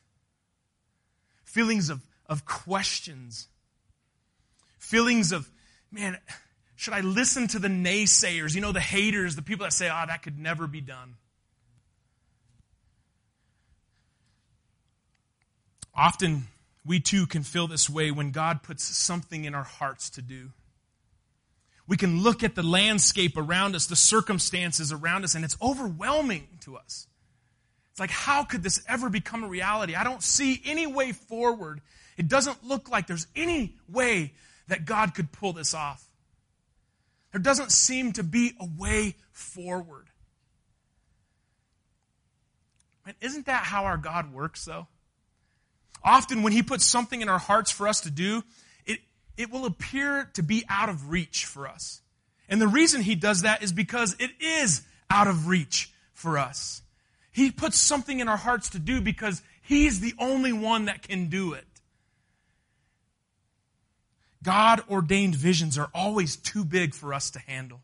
feelings 1.44 1.90
of, 1.90 2.02
of 2.26 2.46
questions, 2.46 3.48
feelings 4.80 5.32
of, 5.32 5.52
man, 5.92 6.18
should 6.76 6.94
I 6.94 7.02
listen 7.02 7.48
to 7.50 7.60
the 7.60 7.68
naysayers? 7.68 8.56
You 8.56 8.62
know, 8.62 8.72
the 8.72 8.80
haters, 8.80 9.36
the 9.36 9.44
people 9.44 9.66
that 9.66 9.74
say, 9.74 9.88
oh, 9.88 10.04
that 10.08 10.24
could 10.24 10.40
never 10.40 10.66
be 10.66 10.82
done. 10.82 11.16
Often, 15.94 16.48
we 16.86 17.00
too 17.00 17.28
can 17.28 17.44
feel 17.44 17.68
this 17.68 17.90
way 17.90 18.12
when 18.12 18.32
God 18.32 18.64
puts 18.64 18.84
something 18.84 19.46
in 19.46 19.54
our 19.54 19.64
hearts 19.64 20.10
to 20.12 20.22
do. 20.22 20.52
We 21.88 21.98
can 21.98 22.24
look 22.24 22.44
at 22.44 22.56
the 22.56 22.64
landscape 22.64 23.36
around 23.36 23.76
us, 23.76 23.88
the 23.88 23.96
circumstances 23.96 24.92
around 24.92 25.24
us, 25.24 25.36
and 25.36 25.44
it's 25.44 25.58
overwhelming 25.62 26.48
to 26.62 26.78
us. 26.78 27.08
It's 27.92 28.00
like, 28.00 28.12
how 28.12 28.46
could 28.46 28.64
this 28.64 28.82
ever 28.88 29.10
become 29.10 29.44
a 29.44 29.48
reality? 29.48 29.96
I 29.96 30.04
don't 30.06 30.24
see 30.24 30.62
any 30.64 30.88
way 30.88 31.12
forward. 31.12 31.82
It 32.18 32.30
doesn't 32.30 32.66
look 32.66 32.90
like 32.90 33.08
there's 33.08 33.28
any 33.36 33.76
way 33.90 34.34
that 34.70 34.86
God 34.86 35.14
could 35.14 35.34
pull 35.34 35.52
this 35.52 35.74
off. 35.74 36.08
There 37.32 37.42
doesn't 37.42 37.72
seem 37.72 38.14
to 38.14 38.24
be 38.24 38.54
a 38.60 38.68
way 38.78 39.16
forward. 39.32 40.08
And 43.06 43.16
isn't 43.20 43.48
that 43.48 43.64
how 43.64 43.86
our 43.86 43.98
God 43.98 44.32
works, 44.32 44.64
though? 44.64 44.88
Often, 46.03 46.43
when 46.43 46.53
He 46.53 46.63
puts 46.63 46.86
something 46.86 47.22
in 47.22 47.29
our 47.29 47.39
hearts 47.39 47.72
for 47.72 47.88
us 47.88 48.01
to 48.01 48.12
do, 48.12 48.43
it, 48.86 49.00
it 49.38 49.51
will 49.51 49.65
appear 49.65 50.29
to 50.34 50.43
be 50.43 50.63
out 50.70 50.89
of 50.89 51.10
reach 51.10 51.46
for 51.46 51.67
us. 51.67 52.01
And 52.50 52.62
the 52.62 52.67
reason 52.67 53.01
He 53.01 53.15
does 53.15 53.43
that 53.43 53.63
is 53.63 53.72
because 53.72 54.15
it 54.20 54.31
is 54.39 54.81
out 55.10 55.27
of 55.27 55.48
reach 55.48 55.91
for 56.13 56.38
us. 56.38 56.81
He 57.31 57.51
puts 57.51 57.77
something 57.77 58.20
in 58.20 58.27
our 58.27 58.38
hearts 58.38 58.70
to 58.72 58.79
do 58.79 59.01
because 59.01 59.41
He's 59.62 60.00
the 60.00 60.13
only 60.20 60.53
one 60.53 60.86
that 60.86 61.01
can 61.01 61.29
do 61.29 61.53
it. 61.53 61.65
God 64.43 64.81
ordained 64.89 65.36
visions 65.36 65.77
are 65.77 65.89
always 65.93 66.36
too 66.36 66.65
big 66.65 66.93
for 66.93 67.13
us 67.13 67.29
to 67.31 67.39
handle. 67.39 67.81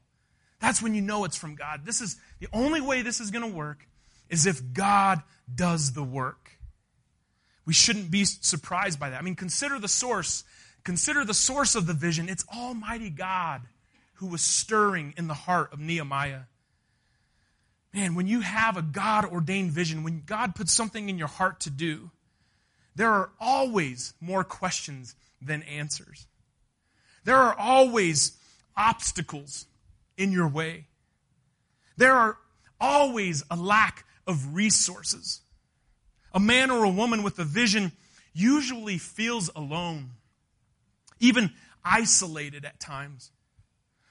That's 0.60 0.82
when 0.82 0.96
you 0.96 1.02
know 1.02 1.24
it's 1.24 1.38
from 1.38 1.56
God. 1.56 1.86
This 1.86 2.02
is 2.02 2.18
the 2.40 2.48
only 2.52 2.82
way 2.82 3.04
this 3.04 3.20
is 3.20 3.30
going 3.30 3.50
to 3.50 3.56
work 3.56 3.88
is 4.30 4.46
if 4.46 4.74
God 4.74 5.22
does 5.54 5.94
the 5.94 6.04
work. 6.04 6.47
We 7.68 7.74
shouldn't 7.74 8.10
be 8.10 8.24
surprised 8.24 8.98
by 8.98 9.10
that. 9.10 9.20
I 9.20 9.22
mean, 9.22 9.36
consider 9.36 9.78
the 9.78 9.90
source. 9.90 10.46
Consider 10.86 11.26
the 11.26 11.34
source 11.34 11.76
of 11.76 11.86
the 11.86 11.94
vision. 11.94 12.30
It's 12.30 12.46
Almighty 12.48 13.10
God 13.10 13.64
who 14.16 14.28
was 14.28 14.42
stirring 14.42 15.14
in 15.18 15.28
the 15.28 15.34
heart 15.34 15.74
of 15.74 15.80
Nehemiah. 15.80 16.44
Man, 17.94 18.16
when 18.16 18.26
you 18.26 18.40
have 18.40 18.78
a 18.78 18.82
God 18.82 19.26
ordained 19.26 19.72
vision, 19.72 20.04
when 20.04 20.24
God 20.26 20.56
puts 20.56 20.72
something 20.72 21.10
in 21.10 21.18
your 21.18 21.28
heart 21.28 21.60
to 21.62 21.70
do, 21.70 22.10
there 22.96 23.12
are 23.12 23.32
always 23.38 24.14
more 24.22 24.46
questions 24.46 25.16
than 25.42 25.62
answers. 25.64 26.26
There 27.26 27.36
are 27.36 27.54
always 27.54 28.38
obstacles 28.78 29.66
in 30.16 30.32
your 30.32 30.48
way. 30.48 30.86
There 31.98 32.14
are 32.14 32.38
always 32.80 33.44
a 33.52 33.58
lack 33.58 34.06
of 34.26 34.56
resources. 34.56 35.42
A 36.34 36.40
man 36.40 36.72
or 36.72 36.84
a 36.84 36.90
woman 36.90 37.24
with 37.24 37.40
a 37.40 37.44
vision 37.44 37.92
usually 38.34 38.98
feels 38.98 39.50
alone, 39.56 40.12
even 41.20 41.52
isolated 41.84 42.66
at 42.66 42.80
times. 42.80 43.32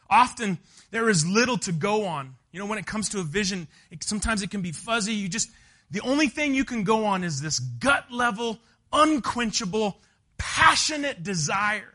Often 0.09 0.59
there 0.91 1.09
is 1.09 1.27
little 1.27 1.59
to 1.59 1.73
go 1.73 2.07
on. 2.07 2.35
You 2.53 2.61
know, 2.61 2.67
when 2.67 2.79
it 2.79 2.87
comes 2.87 3.09
to 3.11 3.21
a 3.21 3.23
vision, 3.23 3.69
it, 3.91 4.03
sometimes 4.03 4.43
it 4.43 4.51
can 4.51 4.63
be 4.63 4.73
fuzzy. 4.73 5.15
You 5.15 5.29
just, 5.29 5.51
the 5.91 6.01
only 6.01 6.29
thing 6.29 6.55
you 6.55 6.65
can 6.65 6.85
go 6.85 7.05
on 7.05 7.23
is 7.25 7.41
this 7.41 7.59
gut 7.59 8.11
level, 8.11 8.59
unquenchable, 8.93 9.99
passionate 10.39 11.23
desire. 11.23 11.93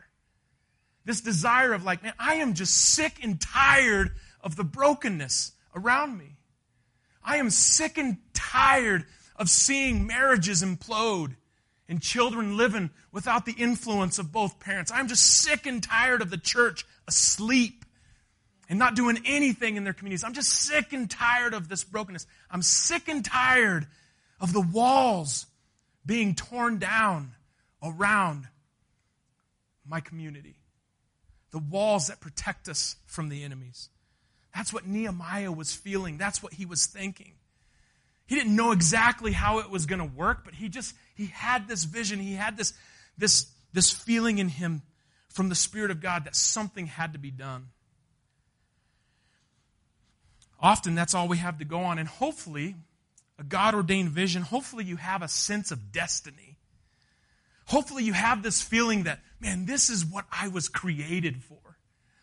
This 1.04 1.20
desire 1.20 1.72
of 1.72 1.84
like, 1.84 2.02
man, 2.02 2.14
I 2.18 2.36
am 2.36 2.54
just 2.54 2.74
sick 2.74 3.18
and 3.22 3.40
tired 3.40 4.12
of 4.40 4.56
the 4.56 4.64
brokenness 4.64 5.52
around 5.74 6.16
me. 6.16 6.36
I 7.24 7.36
am 7.38 7.50
sick 7.50 7.98
and 7.98 8.18
tired 8.34 9.04
of 9.42 9.50
seeing 9.50 10.06
marriages 10.06 10.62
implode 10.62 11.34
and 11.88 12.00
children 12.00 12.56
living 12.56 12.90
without 13.10 13.44
the 13.44 13.52
influence 13.52 14.20
of 14.20 14.30
both 14.30 14.60
parents. 14.60 14.92
I'm 14.94 15.08
just 15.08 15.26
sick 15.42 15.66
and 15.66 15.82
tired 15.82 16.22
of 16.22 16.30
the 16.30 16.38
church 16.38 16.86
asleep 17.08 17.84
and 18.68 18.78
not 18.78 18.94
doing 18.94 19.18
anything 19.26 19.74
in 19.76 19.82
their 19.82 19.94
communities. 19.94 20.22
I'm 20.22 20.32
just 20.32 20.48
sick 20.48 20.92
and 20.92 21.10
tired 21.10 21.54
of 21.54 21.68
this 21.68 21.82
brokenness. 21.82 22.24
I'm 22.52 22.62
sick 22.62 23.08
and 23.08 23.24
tired 23.24 23.88
of 24.40 24.52
the 24.52 24.60
walls 24.60 25.46
being 26.06 26.36
torn 26.36 26.78
down 26.78 27.32
around 27.82 28.46
my 29.84 29.98
community. 29.98 30.54
The 31.50 31.58
walls 31.58 32.06
that 32.06 32.20
protect 32.20 32.68
us 32.68 32.94
from 33.06 33.28
the 33.28 33.42
enemies. 33.42 33.88
That's 34.54 34.72
what 34.72 34.86
Nehemiah 34.86 35.50
was 35.50 35.74
feeling. 35.74 36.16
That's 36.16 36.44
what 36.44 36.52
he 36.52 36.64
was 36.64 36.86
thinking. 36.86 37.32
He 38.32 38.38
didn't 38.38 38.56
know 38.56 38.72
exactly 38.72 39.32
how 39.32 39.58
it 39.58 39.68
was 39.68 39.84
going 39.84 39.98
to 39.98 40.06
work, 40.06 40.42
but 40.42 40.54
he 40.54 40.70
just 40.70 40.94
he 41.14 41.26
had 41.26 41.68
this 41.68 41.84
vision. 41.84 42.18
He 42.18 42.32
had 42.32 42.56
this 42.56 42.72
this 43.18 43.44
this 43.74 43.90
feeling 43.90 44.38
in 44.38 44.48
him 44.48 44.80
from 45.28 45.50
the 45.50 45.54
spirit 45.54 45.90
of 45.90 46.00
God 46.00 46.24
that 46.24 46.34
something 46.34 46.86
had 46.86 47.12
to 47.12 47.18
be 47.18 47.30
done. 47.30 47.66
Often 50.58 50.94
that's 50.94 51.12
all 51.14 51.28
we 51.28 51.36
have 51.36 51.58
to 51.58 51.66
go 51.66 51.80
on 51.80 51.98
and 51.98 52.08
hopefully 52.08 52.74
a 53.38 53.44
God 53.44 53.74
ordained 53.74 54.08
vision, 54.08 54.40
hopefully 54.40 54.86
you 54.86 54.96
have 54.96 55.20
a 55.20 55.28
sense 55.28 55.70
of 55.70 55.92
destiny. 55.92 56.56
Hopefully 57.66 58.02
you 58.02 58.14
have 58.14 58.42
this 58.42 58.62
feeling 58.62 59.02
that, 59.02 59.20
man, 59.40 59.66
this 59.66 59.90
is 59.90 60.06
what 60.06 60.24
I 60.32 60.48
was 60.48 60.70
created 60.70 61.42
for. 61.42 61.76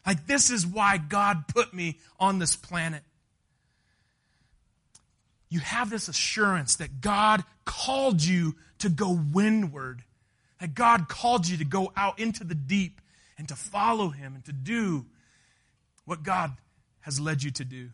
Like, 0.07 0.25
this 0.25 0.49
is 0.49 0.65
why 0.65 0.97
God 0.97 1.47
put 1.47 1.71
me 1.71 1.99
on 2.19 2.39
this 2.39 2.55
planet. 2.55 3.03
You 5.49 5.59
have 5.59 5.89
this 5.89 6.07
assurance 6.07 6.75
that 6.75 7.01
God 7.01 7.43
called 7.65 8.23
you 8.23 8.55
to 8.79 8.89
go 8.89 9.19
windward, 9.33 10.03
that 10.59 10.75
God 10.75 11.09
called 11.09 11.47
you 11.47 11.57
to 11.57 11.65
go 11.65 11.91
out 11.95 12.19
into 12.19 12.43
the 12.43 12.55
deep 12.55 13.01
and 13.37 13.47
to 13.47 13.55
follow 13.55 14.09
Him 14.09 14.35
and 14.35 14.45
to 14.45 14.53
do 14.53 15.05
what 16.05 16.23
God 16.23 16.53
has 17.01 17.19
led 17.19 17.41
you 17.41 17.51
to 17.51 17.65
do. 17.65 17.89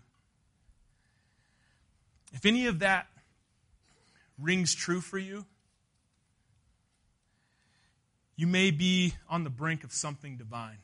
If 2.33 2.45
any 2.45 2.65
of 2.67 2.79
that 2.79 3.07
rings 4.37 4.75
true 4.75 4.99
for 4.99 5.17
you, 5.17 5.45
you 8.35 8.47
may 8.47 8.71
be 8.71 9.13
on 9.29 9.45
the 9.45 9.49
brink 9.49 9.85
of 9.85 9.93
something 9.93 10.35
divine. 10.35 10.79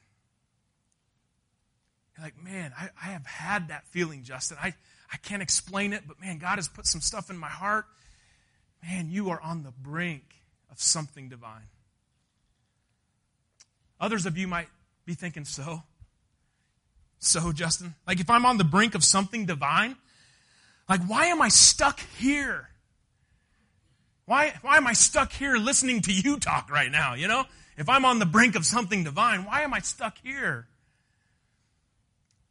You're 2.21 2.27
like, 2.27 2.43
man, 2.43 2.71
I, 2.77 2.89
I 3.01 3.07
have 3.13 3.25
had 3.25 3.69
that 3.69 3.87
feeling, 3.87 4.21
Justin. 4.21 4.57
I, 4.61 4.75
I 5.11 5.17
can't 5.17 5.41
explain 5.41 5.91
it, 5.91 6.03
but 6.07 6.21
man, 6.21 6.37
God 6.37 6.57
has 6.57 6.67
put 6.67 6.85
some 6.85 7.01
stuff 7.01 7.31
in 7.31 7.37
my 7.37 7.47
heart. 7.47 7.85
Man, 8.83 9.09
you 9.09 9.31
are 9.31 9.41
on 9.41 9.63
the 9.63 9.71
brink 9.71 10.35
of 10.71 10.79
something 10.79 11.29
divine. 11.29 11.69
Others 13.99 14.27
of 14.27 14.37
you 14.37 14.47
might 14.47 14.67
be 15.03 15.15
thinking, 15.15 15.45
so? 15.45 15.81
So, 17.17 17.51
Justin? 17.51 17.95
Like, 18.05 18.19
if 18.19 18.29
I'm 18.29 18.45
on 18.45 18.59
the 18.59 18.63
brink 18.65 18.93
of 18.93 19.03
something 19.03 19.47
divine, 19.47 19.95
like, 20.87 21.01
why 21.07 21.27
am 21.27 21.41
I 21.41 21.49
stuck 21.49 21.99
here? 22.19 22.69
Why, 24.25 24.53
why 24.61 24.77
am 24.77 24.85
I 24.85 24.93
stuck 24.93 25.31
here 25.31 25.55
listening 25.57 26.01
to 26.01 26.13
you 26.13 26.37
talk 26.37 26.69
right 26.69 26.91
now? 26.91 27.15
You 27.15 27.27
know, 27.27 27.45
if 27.77 27.89
I'm 27.89 28.05
on 28.05 28.19
the 28.19 28.27
brink 28.27 28.55
of 28.55 28.63
something 28.63 29.03
divine, 29.03 29.43
why 29.45 29.61
am 29.61 29.73
I 29.73 29.79
stuck 29.79 30.17
here? 30.23 30.67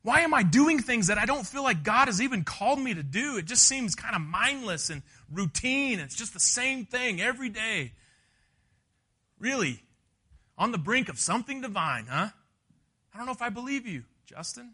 Why 0.03 0.21
am 0.21 0.33
I 0.33 0.43
doing 0.43 0.79
things 0.79 1.09
that 1.09 1.19
I 1.19 1.27
don't 1.27 1.47
feel 1.47 1.63
like 1.63 1.83
God 1.83 2.09
has 2.09 2.23
even 2.23 2.43
called 2.43 2.79
me 2.79 2.95
to 2.95 3.03
do? 3.03 3.37
It 3.37 3.45
just 3.45 3.67
seems 3.67 3.95
kind 3.95 4.17
of 4.17 4.23
mindless 4.23 4.89
and 4.89 5.03
routine. 5.31 5.99
It's 6.01 6.15
just 6.15 6.33
the 6.33 6.41
same 6.41 6.87
thing 6.87 7.21
every 7.21 7.51
day. 7.51 7.93
Really, 9.39 9.83
on 10.57 10.73
the 10.73 10.79
brink 10.79 11.09
of 11.09 11.19
something 11.19 11.61
divine, 11.61 12.07
huh? 12.07 12.29
I 13.13 13.17
don't 13.17 13.27
know 13.27 13.33
if 13.33 13.43
I 13.43 13.51
believe 13.51 13.87
you, 13.87 14.05
Justin. 14.25 14.73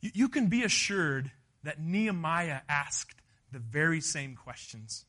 You, 0.00 0.10
you 0.14 0.28
can 0.28 0.46
be 0.46 0.62
assured 0.62 1.30
that 1.64 1.80
Nehemiah 1.80 2.60
asked 2.68 3.20
the 3.52 3.58
very 3.58 4.00
same 4.00 4.36
questions. 4.36 5.04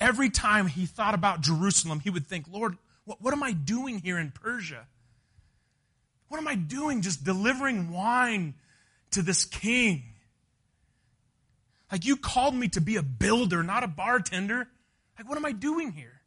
Every 0.00 0.30
time 0.30 0.66
he 0.66 0.86
thought 0.86 1.14
about 1.14 1.42
Jerusalem, 1.42 2.00
he 2.00 2.10
would 2.10 2.26
think, 2.26 2.46
Lord, 2.50 2.76
what, 3.04 3.22
what 3.22 3.32
am 3.32 3.42
I 3.42 3.52
doing 3.52 3.98
here 3.98 4.18
in 4.18 4.32
Persia? 4.32 4.86
What 6.32 6.38
am 6.38 6.48
I 6.48 6.54
doing 6.54 7.02
just 7.02 7.24
delivering 7.24 7.92
wine 7.92 8.54
to 9.10 9.20
this 9.20 9.44
king? 9.44 10.02
Like, 11.92 12.06
you 12.06 12.16
called 12.16 12.54
me 12.54 12.68
to 12.68 12.80
be 12.80 12.96
a 12.96 13.02
builder, 13.02 13.62
not 13.62 13.84
a 13.84 13.86
bartender. 13.86 14.66
Like, 15.18 15.28
what 15.28 15.36
am 15.36 15.44
I 15.44 15.52
doing 15.52 15.92
here? 15.92 16.22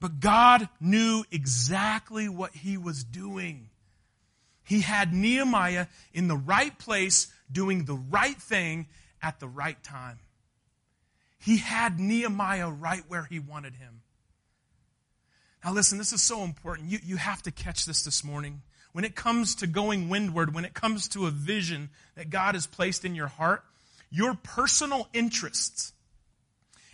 But 0.00 0.18
God 0.18 0.68
knew 0.80 1.22
exactly 1.30 2.28
what 2.28 2.56
he 2.56 2.76
was 2.76 3.04
doing. 3.04 3.70
He 4.64 4.80
had 4.80 5.12
Nehemiah 5.12 5.86
in 6.12 6.26
the 6.26 6.36
right 6.36 6.76
place, 6.76 7.32
doing 7.52 7.84
the 7.84 7.94
right 7.94 8.42
thing 8.42 8.88
at 9.22 9.38
the 9.38 9.46
right 9.46 9.80
time. 9.84 10.18
He 11.38 11.58
had 11.58 12.00
Nehemiah 12.00 12.68
right 12.68 13.04
where 13.06 13.28
he 13.30 13.38
wanted 13.38 13.76
him. 13.76 14.02
Now, 15.64 15.72
listen, 15.72 15.98
this 15.98 16.12
is 16.12 16.20
so 16.20 16.42
important. 16.42 16.90
You, 16.90 16.98
you 17.04 17.16
have 17.16 17.42
to 17.42 17.52
catch 17.52 17.86
this 17.86 18.02
this 18.02 18.24
morning 18.24 18.62
when 18.92 19.04
it 19.04 19.14
comes 19.14 19.54
to 19.56 19.66
going 19.66 20.08
windward, 20.08 20.54
when 20.54 20.64
it 20.64 20.74
comes 20.74 21.08
to 21.08 21.26
a 21.26 21.30
vision 21.30 21.90
that 22.14 22.30
God 22.30 22.54
has 22.54 22.66
placed 22.66 23.04
in 23.04 23.14
your 23.14 23.26
heart, 23.26 23.64
your 24.10 24.34
personal 24.34 25.08
interests 25.12 25.92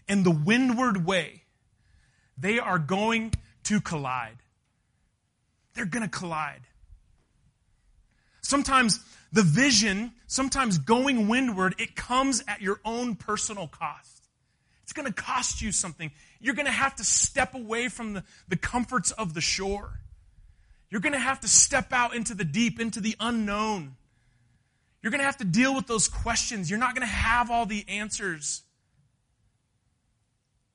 and 0.08 0.24
the 0.24 0.30
windward 0.30 1.04
way, 1.04 1.42
they 2.36 2.58
are 2.58 2.78
going 2.78 3.32
to 3.64 3.80
collide. 3.80 4.38
They're 5.74 5.84
going 5.84 6.08
to 6.08 6.08
collide. 6.08 6.62
Sometimes 8.40 9.00
the 9.32 9.42
vision, 9.42 10.12
sometimes 10.26 10.78
going 10.78 11.28
windward, 11.28 11.74
it 11.78 11.94
comes 11.96 12.42
at 12.48 12.62
your 12.62 12.80
own 12.84 13.14
personal 13.16 13.66
cost. 13.66 14.28
It's 14.84 14.92
going 14.92 15.06
to 15.06 15.12
cost 15.12 15.60
you 15.60 15.70
something. 15.70 16.10
You're 16.40 16.54
going 16.54 16.66
to 16.66 16.72
have 16.72 16.96
to 16.96 17.04
step 17.04 17.54
away 17.54 17.88
from 17.88 18.14
the, 18.14 18.24
the 18.48 18.56
comforts 18.56 19.10
of 19.10 19.34
the 19.34 19.42
shore. 19.42 20.00
You're 20.90 21.00
going 21.00 21.12
to 21.12 21.18
have 21.18 21.40
to 21.40 21.48
step 21.48 21.92
out 21.92 22.14
into 22.14 22.34
the 22.34 22.44
deep, 22.44 22.80
into 22.80 23.00
the 23.00 23.14
unknown. 23.20 23.96
You're 25.02 25.10
going 25.10 25.20
to 25.20 25.26
have 25.26 25.36
to 25.38 25.44
deal 25.44 25.74
with 25.74 25.86
those 25.86 26.08
questions. 26.08 26.70
You're 26.70 26.78
not 26.78 26.94
going 26.94 27.06
to 27.06 27.12
have 27.12 27.50
all 27.50 27.66
the 27.66 27.84
answers. 27.88 28.62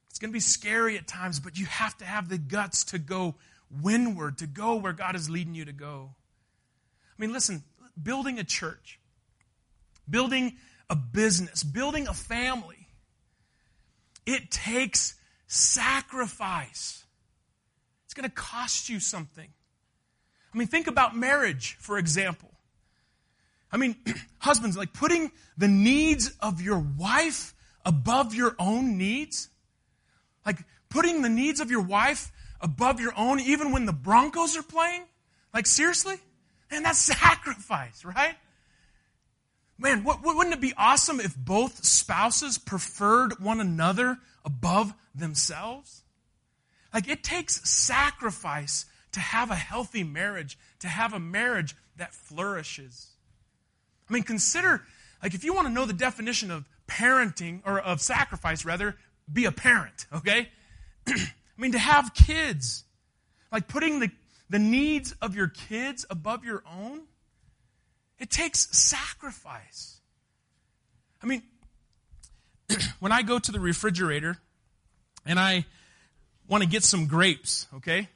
It's 0.10 0.20
going 0.20 0.30
to 0.30 0.34
be 0.34 0.40
scary 0.40 0.98
at 0.98 1.08
times, 1.08 1.40
but 1.40 1.58
you 1.58 1.66
have 1.66 1.98
to 1.98 2.06
have 2.06 2.30
the 2.30 2.38
guts 2.38 2.84
to 2.86 3.00
go 3.00 3.36
windward, 3.82 4.38
to 4.38 4.48
go 4.48 4.76
where 4.76 4.94
God 4.94 5.16
is 5.16 5.30
leading 5.30 5.56
you 5.56 5.66
to 5.66 5.74
go. 5.74 6.12
I 7.18 7.22
mean, 7.22 7.34
listen, 7.34 7.64
building 8.02 8.40
a 8.40 8.44
church, 8.44 9.00
building 10.10 10.58
a 10.90 10.96
business, 10.96 11.64
building 11.64 12.08
a 12.08 12.14
family, 12.14 12.88
it 14.26 14.52
takes 14.52 15.16
sacrifice. 15.48 17.04
It's 18.06 18.14
going 18.14 18.30
to 18.30 18.36
cost 18.36 18.90
you 18.90 19.00
something. 19.00 19.50
I 20.54 20.58
mean, 20.58 20.68
think 20.68 20.88
about 20.88 21.16
marriage, 21.16 21.78
for 21.80 21.98
example. 21.98 22.52
I 23.72 23.78
mean, 23.78 23.96
husbands, 24.40 24.78
like 24.78 24.94
putting 24.94 25.32
the 25.58 25.68
needs 25.68 26.32
of 26.40 26.62
your 26.62 26.80
wife 26.80 27.54
above 27.86 28.36
your 28.36 28.56
own 28.60 28.98
needs. 28.98 29.50
Like 30.46 30.60
putting 30.90 31.22
the 31.22 31.30
needs 31.30 31.60
of 31.60 31.72
your 31.72 31.82
wife 31.82 32.32
above 32.62 33.00
your 33.00 33.14
own, 33.18 33.40
even 33.40 33.72
when 33.72 33.86
the 33.86 33.94
Broncos 33.94 34.56
are 34.56 34.64
playing. 34.64 35.04
Like, 35.54 35.66
seriously? 35.66 36.16
And 36.72 36.86
that's 36.86 37.00
sacrifice, 37.20 38.06
right? 38.06 38.36
Man, 39.78 40.06
wouldn't 40.06 40.56
it 40.56 40.62
be 40.62 40.74
awesome 40.78 41.20
if 41.20 41.36
both 41.36 41.84
spouses 41.84 42.58
preferred 42.58 43.40
one 43.40 43.60
another 43.60 44.20
above 44.46 44.94
themselves? 45.16 46.04
Like, 46.94 47.10
it 47.10 47.24
takes 47.24 47.68
sacrifice 47.70 48.86
to 49.14 49.20
have 49.20 49.50
a 49.52 49.56
healthy 49.56 50.04
marriage, 50.04 50.58
to 50.80 50.88
have 50.88 51.14
a 51.14 51.20
marriage 51.20 51.76
that 51.98 52.14
flourishes. 52.14 53.08
I 54.10 54.14
mean, 54.14 54.24
consider, 54.24 54.84
like, 55.22 55.34
if 55.34 55.44
you 55.44 55.54
want 55.54 55.68
to 55.68 55.74
know 55.74 55.86
the 55.86 55.94
definition 55.94 56.52
of 56.52 56.68
parenting, 56.88 57.62
or 57.66 57.80
of 57.80 58.02
sacrifice, 58.02 58.66
rather, 58.66 58.96
be 59.32 59.46
a 59.46 59.52
parent, 59.52 60.06
okay? 60.14 60.50
I 61.08 61.32
mean, 61.58 61.72
to 61.72 61.80
have 61.80 62.14
kids, 62.14 62.84
like 63.52 63.68
putting 63.68 64.00
the, 64.00 64.12
the 64.50 64.60
needs 64.60 65.14
of 65.22 65.36
your 65.36 65.48
kids 65.48 66.06
above 66.10 66.44
your 66.44 66.64
own, 66.70 67.02
it 68.20 68.30
takes 68.30 68.68
sacrifice. 68.78 70.02
I 71.22 71.26
mean, 71.26 71.44
when 73.00 73.12
I 73.12 73.22
go 73.22 73.40
to 73.40 73.52
the 73.52 73.60
refrigerator 73.60 74.38
and 75.26 75.40
I 75.40 75.66
want 76.48 76.64
to 76.64 76.70
get 76.70 76.84
some 76.84 77.08
grapes, 77.08 77.68
okay? 77.76 78.10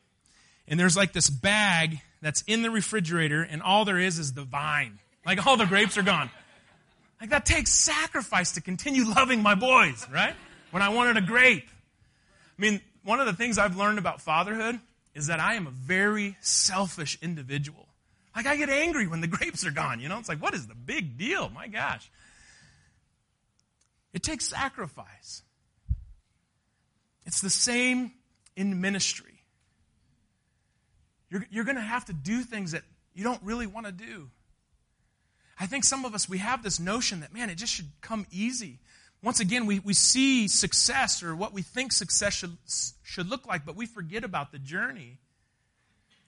And 0.67 0.79
there's 0.79 0.97
like 0.97 1.13
this 1.13 1.29
bag 1.29 2.01
that's 2.21 2.43
in 2.47 2.61
the 2.61 2.71
refrigerator, 2.71 3.41
and 3.41 3.61
all 3.61 3.85
there 3.85 3.99
is 3.99 4.19
is 4.19 4.33
the 4.33 4.43
vine. 4.43 4.99
Like 5.25 5.45
all 5.45 5.57
the 5.57 5.65
grapes 5.65 5.97
are 5.97 6.03
gone. 6.03 6.29
Like 7.21 7.31
that 7.31 7.45
takes 7.45 7.73
sacrifice 7.73 8.53
to 8.53 8.61
continue 8.61 9.05
loving 9.05 9.41
my 9.41 9.55
boys, 9.55 10.05
right? 10.11 10.35
When 10.71 10.81
I 10.83 10.89
wanted 10.89 11.17
a 11.17 11.21
grape. 11.21 11.67
I 12.57 12.61
mean, 12.61 12.81
one 13.03 13.19
of 13.19 13.25
the 13.25 13.33
things 13.33 13.57
I've 13.57 13.77
learned 13.77 13.99
about 13.99 14.21
fatherhood 14.21 14.79
is 15.15 15.27
that 15.27 15.39
I 15.39 15.55
am 15.55 15.67
a 15.67 15.71
very 15.71 16.37
selfish 16.41 17.17
individual. 17.21 17.87
Like 18.35 18.45
I 18.45 18.55
get 18.55 18.69
angry 18.69 19.07
when 19.07 19.21
the 19.21 19.27
grapes 19.27 19.65
are 19.65 19.71
gone, 19.71 19.99
you 19.99 20.09
know? 20.09 20.19
It's 20.19 20.29
like, 20.29 20.41
what 20.41 20.53
is 20.53 20.67
the 20.67 20.75
big 20.75 21.17
deal? 21.17 21.49
My 21.49 21.67
gosh. 21.67 22.11
It 24.13 24.21
takes 24.23 24.45
sacrifice. 24.45 25.41
It's 27.25 27.41
the 27.41 27.49
same 27.49 28.11
in 28.55 28.79
ministry. 28.79 29.36
You're, 31.29 31.45
you're 31.49 31.65
going 31.65 31.75
to 31.75 31.81
have 31.81 32.05
to 32.05 32.13
do 32.13 32.41
things 32.41 32.71
that 32.71 32.83
you 33.13 33.23
don't 33.23 33.41
really 33.43 33.67
want 33.67 33.85
to 33.85 33.91
do. 33.91 34.29
I 35.59 35.65
think 35.65 35.83
some 35.83 36.05
of 36.05 36.13
us, 36.13 36.29
we 36.29 36.37
have 36.37 36.63
this 36.63 36.79
notion 36.79 37.21
that, 37.21 37.33
man, 37.33 37.49
it 37.49 37.55
just 37.55 37.73
should 37.73 37.89
come 38.01 38.27
easy. 38.31 38.79
Once 39.23 39.39
again, 39.39 39.65
we, 39.65 39.79
we 39.79 39.93
see 39.93 40.47
success 40.47 41.23
or 41.23 41.35
what 41.35 41.51
we 41.51 41.63
think 41.63 41.91
success 41.91 42.33
should, 42.33 42.55
should 43.03 43.27
look 43.27 43.47
like, 43.47 43.65
but 43.65 43.75
we 43.75 43.87
forget 43.87 44.23
about 44.23 44.51
the 44.51 44.59
journey. 44.59 45.17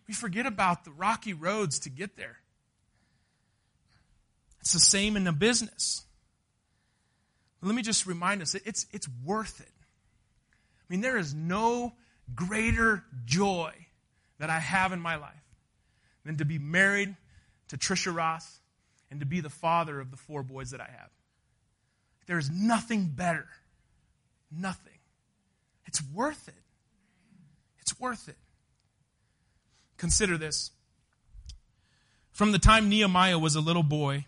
We 0.07 0.15
forget 0.15 0.47
about 0.47 0.83
the 0.83 0.91
rocky 0.91 1.33
roads 1.33 1.79
to 1.79 1.89
get 1.89 2.17
there. 2.17 2.37
It's 4.61 4.73
the 4.73 4.79
same 4.79 5.15
in 5.15 5.23
the 5.23 5.31
business. 5.31 6.03
Let 7.61 7.75
me 7.75 7.83
just 7.83 8.07
remind 8.07 8.41
us 8.41 8.55
it's, 8.55 8.87
it's 8.91 9.07
worth 9.23 9.61
it. 9.61 9.67
I 9.69 10.85
mean, 10.89 11.01
there 11.01 11.17
is 11.17 11.35
no 11.35 11.93
greater 12.33 13.03
joy 13.25 13.73
that 14.39 14.49
I 14.49 14.59
have 14.59 14.91
in 14.91 14.99
my 14.99 15.15
life 15.15 15.43
than 16.25 16.37
to 16.37 16.45
be 16.45 16.57
married 16.57 17.15
to 17.69 17.77
Trisha 17.77 18.13
Ross 18.13 18.59
and 19.11 19.19
to 19.19 19.25
be 19.25 19.41
the 19.41 19.49
father 19.49 19.99
of 19.99 20.11
the 20.11 20.17
four 20.17 20.43
boys 20.43 20.71
that 20.71 20.81
I 20.81 20.89
have. 20.89 21.09
There 22.27 22.37
is 22.37 22.49
nothing 22.49 23.05
better. 23.15 23.47
Nothing. 24.51 24.93
It's 25.85 26.01
worth 26.13 26.47
it. 26.47 26.53
It's 27.79 27.99
worth 27.99 28.29
it. 28.29 28.37
Consider 29.97 30.37
this. 30.37 30.71
From 32.31 32.51
the 32.51 32.59
time 32.59 32.87
Nehemiah 32.87 33.39
was 33.39 33.55
a 33.55 33.59
little 33.59 33.83
boy, 33.83 34.25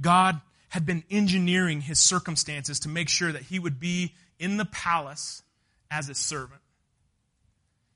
God 0.00 0.40
had 0.68 0.86
been 0.86 1.02
engineering 1.10 1.80
his 1.80 1.98
circumstances 1.98 2.80
to 2.80 2.88
make 2.88 3.08
sure 3.08 3.32
that 3.32 3.42
he 3.42 3.58
would 3.58 3.80
be 3.80 4.14
in 4.38 4.56
the 4.58 4.64
palace 4.64 5.42
as 5.90 6.08
a 6.08 6.14
servant. 6.14 6.60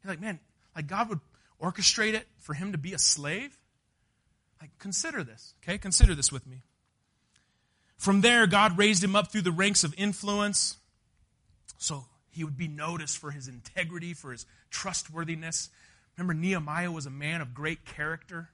You're 0.02 0.12
like, 0.12 0.20
man, 0.20 0.40
like 0.76 0.86
God 0.86 1.08
would 1.08 1.20
orchestrate 1.60 2.14
it 2.14 2.28
for 2.38 2.54
him 2.54 2.72
to 2.72 2.78
be 2.78 2.92
a 2.92 2.98
slave? 2.98 3.58
Like, 4.60 4.70
consider 4.78 5.24
this, 5.24 5.54
okay? 5.62 5.78
Consider 5.78 6.14
this 6.14 6.30
with 6.30 6.46
me. 6.46 6.62
From 7.96 8.20
there, 8.20 8.46
God 8.46 8.78
raised 8.78 9.02
him 9.02 9.16
up 9.16 9.32
through 9.32 9.42
the 9.42 9.50
ranks 9.50 9.82
of 9.82 9.94
influence 9.96 10.76
so 11.78 12.04
he 12.30 12.44
would 12.44 12.56
be 12.56 12.68
noticed 12.68 13.18
for 13.18 13.30
his 13.30 13.48
integrity, 13.48 14.12
for 14.12 14.32
his 14.32 14.46
trustworthiness. 14.70 15.70
Remember, 16.16 16.34
Nehemiah 16.34 16.92
was 16.92 17.06
a 17.06 17.10
man 17.10 17.40
of 17.40 17.54
great 17.54 17.84
character. 17.84 18.50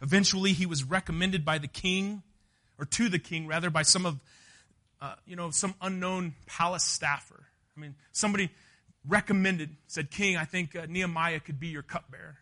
Eventually, 0.00 0.52
he 0.52 0.66
was 0.66 0.84
recommended 0.84 1.44
by 1.44 1.58
the 1.58 1.68
king, 1.68 2.22
or 2.78 2.84
to 2.86 3.08
the 3.08 3.18
king, 3.18 3.46
rather, 3.46 3.70
by 3.70 3.82
some 3.82 4.06
of, 4.06 4.20
uh, 5.00 5.14
you 5.26 5.36
know, 5.36 5.50
some 5.50 5.74
unknown 5.82 6.34
palace 6.46 6.84
staffer. 6.84 7.46
I 7.76 7.80
mean, 7.80 7.94
somebody 8.12 8.50
recommended, 9.06 9.76
said, 9.86 10.10
King, 10.10 10.36
I 10.36 10.44
think 10.44 10.76
uh, 10.76 10.86
Nehemiah 10.88 11.40
could 11.40 11.58
be 11.58 11.68
your 11.68 11.82
cupbearer. 11.82 12.38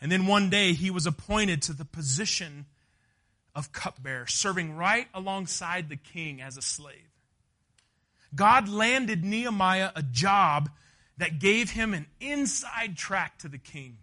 And 0.00 0.10
then 0.12 0.26
one 0.26 0.50
day 0.50 0.72
he 0.72 0.90
was 0.90 1.06
appointed 1.06 1.62
to 1.62 1.72
the 1.72 1.84
position 1.84 2.66
of 3.54 3.72
cupbearer, 3.72 4.26
serving 4.26 4.76
right 4.76 5.08
alongside 5.14 5.88
the 5.88 5.96
king 5.96 6.40
as 6.40 6.56
a 6.56 6.62
slave. 6.62 7.10
God 8.34 8.68
landed 8.68 9.24
Nehemiah 9.24 9.92
a 9.96 10.02
job 10.02 10.70
that 11.16 11.38
gave 11.38 11.70
him 11.70 11.94
an 11.94 12.06
inside 12.20 12.96
track 12.96 13.38
to 13.38 13.48
the 13.48 13.58
king. 13.58 13.98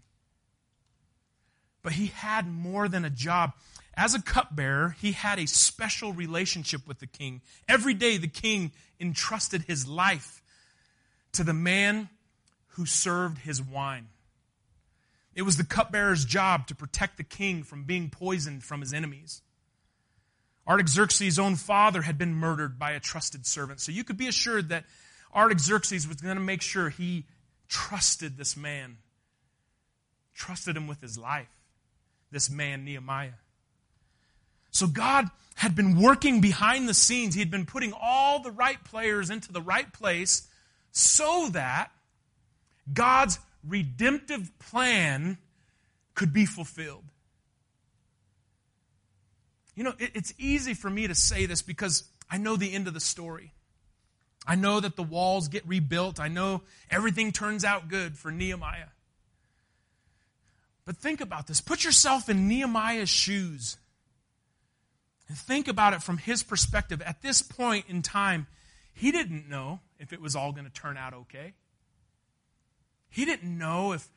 But 1.84 1.94
he 1.94 2.08
had 2.08 2.48
more 2.48 2.88
than 2.88 3.06
a 3.06 3.10
job. 3.10 3.54
As 3.96 4.16
a 4.16 4.22
cupbearer, 4.22 4.96
he 5.00 5.12
had 5.12 5.38
a 5.38 5.46
special 5.46 6.14
relationship 6.14 6.88
with 6.88 7.00
the 7.00 7.08
king. 7.08 7.42
Every 7.68 7.94
day, 7.94 8.18
the 8.18 8.28
king 8.28 8.72
entrusted 9.00 9.64
his 9.64 9.88
life 9.88 10.42
to 11.34 11.44
the 11.44 11.54
man 11.54 12.10
who 12.70 12.86
served 12.86 13.40
his 13.40 13.62
wine. 13.62 14.08
It 15.36 15.44
was 15.44 15.58
the 15.58 15.64
cupbearer's 15.64 16.26
job 16.26 16.68
to 16.68 16.76
protect 16.76 17.18
the 17.18 17.24
king 17.24 17.64
from 17.64 17.84
being 17.84 18.10
poisoned 18.10 18.64
from 18.64 18.82
his 18.82 18.94
enemies. 18.94 19.42
Artaxerxes' 20.68 21.40
own 21.40 21.56
father 21.56 22.04
had 22.04 22.18
been 22.18 22.34
murdered 22.34 22.80
by 22.80 22.92
a 22.92 23.00
trusted 23.00 23.46
servant. 23.46 23.82
So 23.82 23.92
you 23.92 24.04
could 24.04 24.18
be 24.18 24.28
assured 24.28 24.70
that 24.70 24.86
Artaxerxes 25.34 26.08
was 26.08 26.18
going 26.18 26.38
to 26.38 26.42
make 26.42 26.62
sure 26.62 26.90
he 26.90 27.26
trusted 27.68 28.38
this 28.38 28.56
man, 28.56 28.98
trusted 30.34 30.78
him 30.78 30.88
with 30.88 31.02
his 31.02 31.18
life, 31.18 31.50
this 32.32 32.50
man, 32.50 32.86
Nehemiah. 32.86 33.32
So 34.72 34.88
God 34.88 35.30
had 35.56 35.76
been 35.76 36.00
working 36.02 36.42
behind 36.42 36.88
the 36.88 36.94
scenes. 36.94 37.34
He 37.34 37.40
had 37.40 37.52
been 37.52 37.66
putting 37.66 37.94
all 37.94 38.40
the 38.40 38.52
right 38.52 38.82
players 38.84 39.30
into 39.30 39.52
the 39.52 39.62
right 39.62 39.92
place 39.92 40.48
so 40.94 41.50
that 41.52 41.92
God's 42.94 43.40
redemptive 43.68 44.52
plan 44.60 45.38
could 46.14 46.32
be 46.32 46.46
fulfilled. 46.46 47.04
You 49.76 49.84
know, 49.84 49.94
it, 50.00 50.12
it's 50.14 50.34
easy 50.38 50.76
for 50.76 50.90
me 50.90 51.08
to 51.08 51.16
say 51.16 51.48
this 51.48 51.64
because 51.64 52.04
I 52.30 52.38
know 52.38 52.56
the 52.56 52.72
end 52.72 52.88
of 52.88 52.94
the 52.94 53.00
story. 53.00 53.54
I 54.46 54.56
know 54.56 54.80
that 54.80 54.96
the 54.96 55.04
walls 55.04 55.48
get 55.48 55.68
rebuilt. 55.68 56.20
I 56.20 56.28
know 56.28 56.62
everything 56.92 57.32
turns 57.32 57.66
out 57.66 57.88
good 57.88 58.18
for 58.18 58.32
Nehemiah. 58.32 58.90
But 60.86 60.98
think 60.98 61.22
about 61.22 61.48
this. 61.48 61.60
Put 61.60 61.84
yourself 61.84 62.30
in 62.30 62.48
Nehemiah's 62.48 63.10
shoes. 63.10 63.78
And 65.28 65.38
think 65.38 65.68
about 65.68 65.94
it 65.94 66.04
from 66.04 66.18
his 66.18 66.44
perspective. 66.44 67.02
At 67.02 67.22
this 67.22 67.42
point 67.42 67.86
in 67.88 68.02
time, 68.02 68.46
he 68.94 69.12
didn't 69.12 69.50
know 69.50 69.80
if 70.00 70.14
it 70.14 70.22
was 70.22 70.36
all 70.36 70.52
going 70.52 70.66
to 70.66 70.72
turn 70.72 70.98
out 70.98 71.14
okay. 71.14 71.54
He 73.10 73.26
didn't 73.26 73.58
know 73.58 73.92
if, 73.92 74.08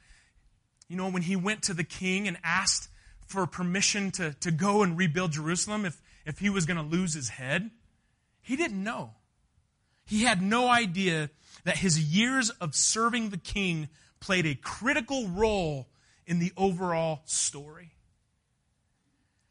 you 0.89 0.97
know, 0.97 1.11
when 1.11 1.23
he 1.23 1.37
went 1.37 1.63
to 1.65 1.75
the 1.75 1.85
king 1.85 2.29
and 2.29 2.39
asked 2.45 2.89
for 3.27 3.47
permission 3.47 4.11
to, 4.13 4.35
to 4.41 4.51
go 4.51 4.83
and 4.83 4.97
rebuild 4.97 5.33
Jerusalem, 5.33 5.85
if, 5.85 6.01
if 6.25 6.39
he 6.39 6.49
was 6.49 6.65
going 6.65 6.77
to 6.77 6.83
lose 6.83 7.15
his 7.15 7.31
head. 7.31 7.71
He 8.41 8.57
didn't 8.57 8.83
know. 8.83 9.15
He 10.07 10.23
had 10.23 10.41
no 10.41 10.69
idea 10.69 11.31
that 11.65 11.79
his 11.79 11.99
years 11.99 12.51
of 12.51 12.75
serving 12.75 13.31
the 13.31 13.39
king 13.39 13.89
played 14.21 14.47
a 14.47 14.55
critical 14.55 15.29
role 15.29 15.89
in 16.27 16.39
the 16.39 16.53
overall 16.57 17.23
story. 17.25 17.93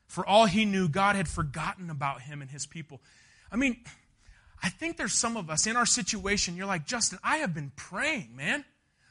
For 0.08 0.26
all 0.26 0.46
he 0.46 0.64
knew, 0.64 0.88
God 0.88 1.18
had 1.18 1.28
forgotten 1.28 1.90
about 1.90 2.22
him 2.22 2.42
and 2.42 2.50
his 2.50 2.66
people. 2.66 3.02
I 3.52 3.58
mean, 3.58 3.84
I 4.66 4.70
think 4.70 4.98
there's 4.98 5.14
some 5.14 5.38
of 5.38 5.52
us 5.52 5.68
in 5.68 5.76
our 5.76 5.86
situation, 5.86 6.56
you're 6.56 6.66
like, 6.66 6.88
Justin, 6.88 7.20
I 7.24 7.38
have 7.38 7.54
been 7.54 7.72
praying, 7.76 8.36
man. 8.36 8.66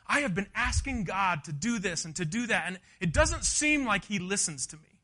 I 0.05 0.21
have 0.23 0.35
been 0.35 0.49
asking 0.53 1.05
God 1.05 1.45
to 1.45 1.53
do 1.53 1.79
this 1.79 2.05
and 2.05 2.17
to 2.17 2.25
do 2.25 2.49
that, 2.49 2.65
and 2.67 2.81
it 2.99 3.13
doesn't 3.13 3.45
seem 3.45 3.87
like 3.87 4.05
He 4.05 4.19
listens 4.19 4.67
to 4.67 4.77
me. 4.77 4.99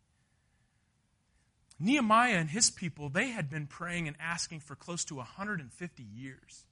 Nehemiah 1.79 2.35
and 2.35 2.51
his 2.51 2.69
people, 2.69 3.09
they 3.09 3.29
had 3.29 3.49
been 3.49 3.69
praying 3.69 4.09
and 4.09 4.17
asking 4.19 4.59
for 4.59 4.75
close 4.75 5.05
to 5.05 5.15
150 5.15 6.03
years. 6.03 6.65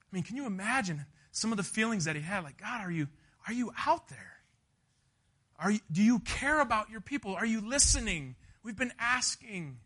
I 0.00 0.16
mean, 0.16 0.22
can 0.22 0.36
you 0.36 0.46
imagine 0.46 1.04
some 1.32 1.52
of 1.52 1.58
the 1.58 1.62
feelings 1.62 2.06
that 2.06 2.16
he 2.16 2.22
had? 2.22 2.44
Like, 2.44 2.56
God, 2.56 2.80
are 2.80 2.90
you, 2.90 3.08
are 3.46 3.52
you 3.52 3.72
out 3.86 4.08
there? 4.08 4.38
Are 5.58 5.70
you, 5.70 5.80
do 5.92 6.02
you 6.02 6.20
care 6.20 6.60
about 6.60 6.88
your 6.88 7.02
people? 7.02 7.34
Are 7.34 7.46
you 7.46 7.60
listening? 7.60 8.36
We've 8.62 8.76
been 8.76 8.94
asking. 8.98 9.76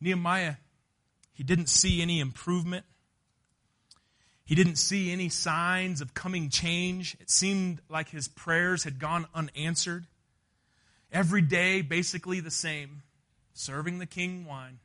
Nehemiah, 0.00 0.56
he 1.32 1.42
didn't 1.42 1.68
see 1.68 2.02
any 2.02 2.20
improvement. 2.20 2.84
He 4.44 4.54
didn't 4.54 4.76
see 4.76 5.12
any 5.12 5.28
signs 5.28 6.00
of 6.00 6.14
coming 6.14 6.48
change. 6.48 7.16
It 7.20 7.30
seemed 7.30 7.80
like 7.88 8.08
his 8.08 8.28
prayers 8.28 8.84
had 8.84 8.98
gone 8.98 9.26
unanswered. 9.34 10.06
Every 11.12 11.42
day, 11.42 11.82
basically 11.82 12.40
the 12.40 12.50
same 12.50 13.02
serving 13.52 13.98
the 13.98 14.06
king 14.06 14.44
wine. 14.46 14.78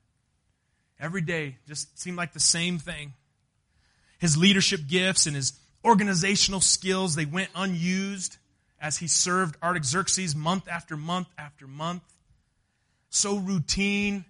Every 1.00 1.22
day 1.22 1.58
just 1.68 2.00
seemed 2.00 2.18
like 2.18 2.34
the 2.34 2.40
same 2.40 2.80
thing. 2.80 3.14
His 4.20 4.38
leadership 4.38 4.82
gifts 4.88 5.28
and 5.28 5.36
his 5.36 5.54
organizational 5.86 6.62
skills, 6.62 7.16
they 7.16 7.26
went 7.26 7.50
unused 7.56 8.38
as 8.82 8.98
he 8.98 9.08
served 9.08 9.56
Artaxerxes 9.62 10.36
month 10.36 10.68
after 10.68 10.98
month 10.98 11.28
after 11.38 11.68
month. 11.68 12.04
So 13.10 13.38
routine. 13.38 14.26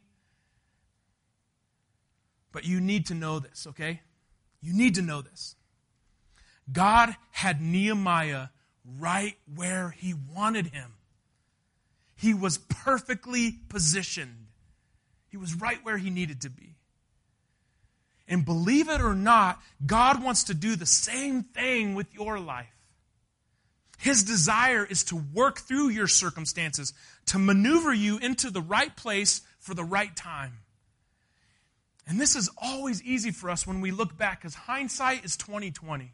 But 2.53 2.63
you 2.63 2.79
need 2.79 3.07
to 3.07 3.13
know 3.13 3.39
this, 3.39 3.67
okay? 3.67 3.99
You 4.61 4.73
need 4.73 4.95
to 4.95 5.01
know 5.01 5.21
this. 5.21 5.55
God 6.71 7.13
had 7.31 7.59
Nehemiah 7.59 8.47
right 8.99 9.35
where 9.53 9.89
he 9.89 10.13
wanted 10.13 10.67
him. 10.67 10.93
He 12.15 12.33
was 12.33 12.57
perfectly 12.57 13.59
positioned. 13.67 14.47
He 15.27 15.35
was 15.35 15.55
right 15.55 15.83
where 15.83 15.97
he 15.97 16.09
needed 16.09 16.41
to 16.41 16.49
be. 16.49 16.75
And 18.27 18.45
believe 18.45 18.87
it 18.87 19.01
or 19.01 19.15
not, 19.15 19.61
God 19.85 20.23
wants 20.23 20.45
to 20.45 20.53
do 20.53 20.77
the 20.77 20.85
same 20.85 21.43
thing 21.43 21.95
with 21.95 22.13
your 22.13 22.39
life. 22.39 22.67
His 23.97 24.23
desire 24.23 24.85
is 24.85 25.03
to 25.05 25.15
work 25.15 25.59
through 25.59 25.89
your 25.89 26.07
circumstances, 26.07 26.93
to 27.27 27.39
maneuver 27.39 27.93
you 27.93 28.17
into 28.19 28.49
the 28.49 28.61
right 28.61 28.95
place 28.95 29.41
for 29.59 29.73
the 29.73 29.83
right 29.83 30.15
time. 30.15 30.59
And 32.07 32.19
this 32.19 32.35
is 32.35 32.49
always 32.57 33.01
easy 33.03 33.31
for 33.31 33.49
us 33.49 33.65
when 33.65 33.81
we 33.81 33.91
look 33.91 34.17
back 34.17 34.41
because 34.41 34.55
hindsight 34.55 35.23
is 35.23 35.37
2020. 35.37 36.11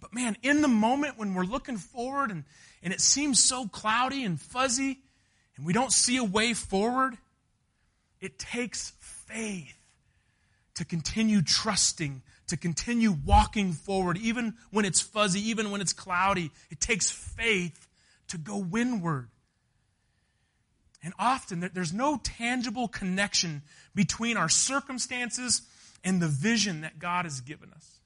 But 0.00 0.14
man, 0.14 0.36
in 0.42 0.62
the 0.62 0.68
moment 0.68 1.18
when 1.18 1.34
we're 1.34 1.44
looking 1.44 1.78
forward 1.78 2.30
and, 2.30 2.44
and 2.82 2.92
it 2.92 3.00
seems 3.00 3.42
so 3.42 3.66
cloudy 3.66 4.22
and 4.22 4.40
fuzzy 4.40 4.98
and 5.56 5.66
we 5.66 5.72
don't 5.72 5.92
see 5.92 6.18
a 6.18 6.24
way 6.24 6.54
forward, 6.54 7.16
it 8.20 8.38
takes 8.38 8.92
faith 9.00 9.74
to 10.74 10.84
continue 10.84 11.42
trusting, 11.42 12.22
to 12.48 12.56
continue 12.56 13.16
walking 13.24 13.72
forward, 13.72 14.18
even 14.18 14.54
when 14.70 14.84
it's 14.84 15.00
fuzzy, 15.00 15.40
even 15.48 15.70
when 15.70 15.80
it's 15.80 15.92
cloudy. 15.92 16.50
It 16.70 16.80
takes 16.80 17.10
faith 17.10 17.88
to 18.28 18.38
go 18.38 18.58
windward. 18.58 19.28
And 21.04 21.12
often 21.18 21.70
there's 21.74 21.92
no 21.92 22.18
tangible 22.24 22.88
connection 22.88 23.62
between 23.94 24.38
our 24.38 24.48
circumstances 24.48 25.62
and 26.02 26.20
the 26.20 26.28
vision 26.28 26.80
that 26.80 26.98
God 26.98 27.26
has 27.26 27.42
given 27.42 27.70
us. 27.74 27.98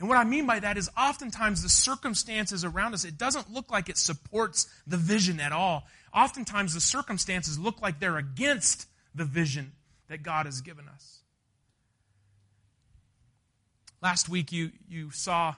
And 0.00 0.08
what 0.08 0.18
I 0.18 0.24
mean 0.24 0.44
by 0.44 0.58
that 0.58 0.76
is 0.76 0.90
oftentimes 0.98 1.62
the 1.62 1.68
circumstances 1.68 2.64
around 2.64 2.94
us, 2.94 3.04
it 3.04 3.16
doesn't 3.16 3.52
look 3.52 3.70
like 3.70 3.88
it 3.88 3.96
supports 3.96 4.66
the 4.84 4.96
vision 4.96 5.38
at 5.38 5.52
all. 5.52 5.84
Oftentimes 6.12 6.74
the 6.74 6.80
circumstances 6.80 7.56
look 7.56 7.80
like 7.80 8.00
they're 8.00 8.18
against 8.18 8.86
the 9.14 9.24
vision 9.24 9.70
that 10.08 10.24
God 10.24 10.46
has 10.46 10.60
given 10.60 10.88
us. 10.88 11.20
Last 14.02 14.28
week 14.28 14.50
you, 14.50 14.72
you 14.88 15.12
saw 15.12 15.54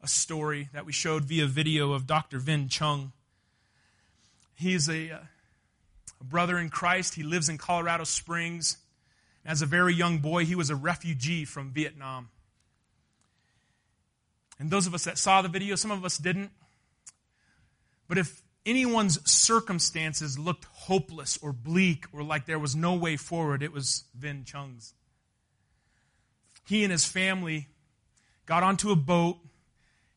a 0.00 0.06
story 0.06 0.68
that 0.72 0.86
we 0.86 0.92
showed 0.92 1.24
via 1.24 1.46
video 1.46 1.90
of 1.90 2.06
Dr. 2.06 2.38
Vinh 2.38 2.70
Chung. 2.70 3.10
He's 4.54 4.88
a, 4.88 5.10
uh, 5.10 5.18
a 6.20 6.24
brother 6.24 6.58
in 6.58 6.68
Christ. 6.68 7.14
He 7.14 7.22
lives 7.22 7.48
in 7.48 7.58
Colorado 7.58 8.04
Springs. 8.04 8.78
As 9.44 9.62
a 9.62 9.66
very 9.66 9.94
young 9.94 10.18
boy, 10.18 10.44
he 10.44 10.54
was 10.54 10.70
a 10.70 10.76
refugee 10.76 11.44
from 11.44 11.70
Vietnam. 11.70 12.28
And 14.58 14.70
those 14.70 14.86
of 14.86 14.94
us 14.94 15.04
that 15.04 15.18
saw 15.18 15.42
the 15.42 15.48
video, 15.48 15.76
some 15.76 15.90
of 15.90 16.04
us 16.04 16.18
didn't. 16.18 16.50
But 18.08 18.18
if 18.18 18.42
anyone's 18.66 19.30
circumstances 19.30 20.38
looked 20.38 20.64
hopeless 20.72 21.38
or 21.40 21.52
bleak 21.52 22.06
or 22.12 22.22
like 22.22 22.46
there 22.46 22.58
was 22.58 22.74
no 22.74 22.94
way 22.94 23.16
forward, 23.16 23.62
it 23.62 23.72
was 23.72 24.04
Vinh 24.18 24.44
Chung's. 24.44 24.94
He 26.66 26.82
and 26.82 26.92
his 26.92 27.06
family 27.06 27.68
got 28.46 28.62
onto 28.62 28.90
a 28.90 28.96
boat 28.96 29.38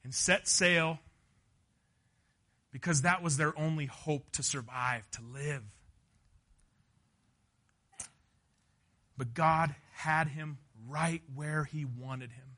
and 0.04 0.14
set 0.14 0.48
sail 0.48 1.00
because 2.72 3.04
that 3.04 3.22
was 3.22 3.38
their 3.38 3.58
only 3.58 3.86
hope 3.86 4.32
to 4.34 4.44
survive, 4.44 5.10
to 5.12 5.22
live. 5.34 5.64
But 9.22 9.36
God 9.36 9.76
had 9.94 10.30
him 10.30 10.58
right 10.90 11.22
where 11.36 11.66
he 11.66 11.86
wanted 11.86 12.32
him. 12.32 12.58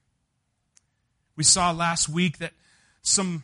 We 1.35 1.43
saw 1.43 1.71
last 1.71 2.07
week 2.07 2.37
that 2.37 2.53
some 3.01 3.43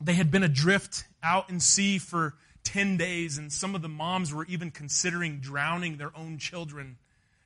they 0.00 0.14
had 0.14 0.30
been 0.30 0.42
adrift 0.42 1.04
out 1.22 1.50
in 1.50 1.60
sea 1.60 1.98
for 1.98 2.32
10 2.64 2.96
days 2.96 3.36
and 3.36 3.52
some 3.52 3.74
of 3.74 3.82
the 3.82 3.90
moms 3.90 4.32
were 4.32 4.46
even 4.46 4.70
considering 4.70 5.40
drowning 5.40 5.98
their 5.98 6.16
own 6.16 6.38
children 6.38 6.96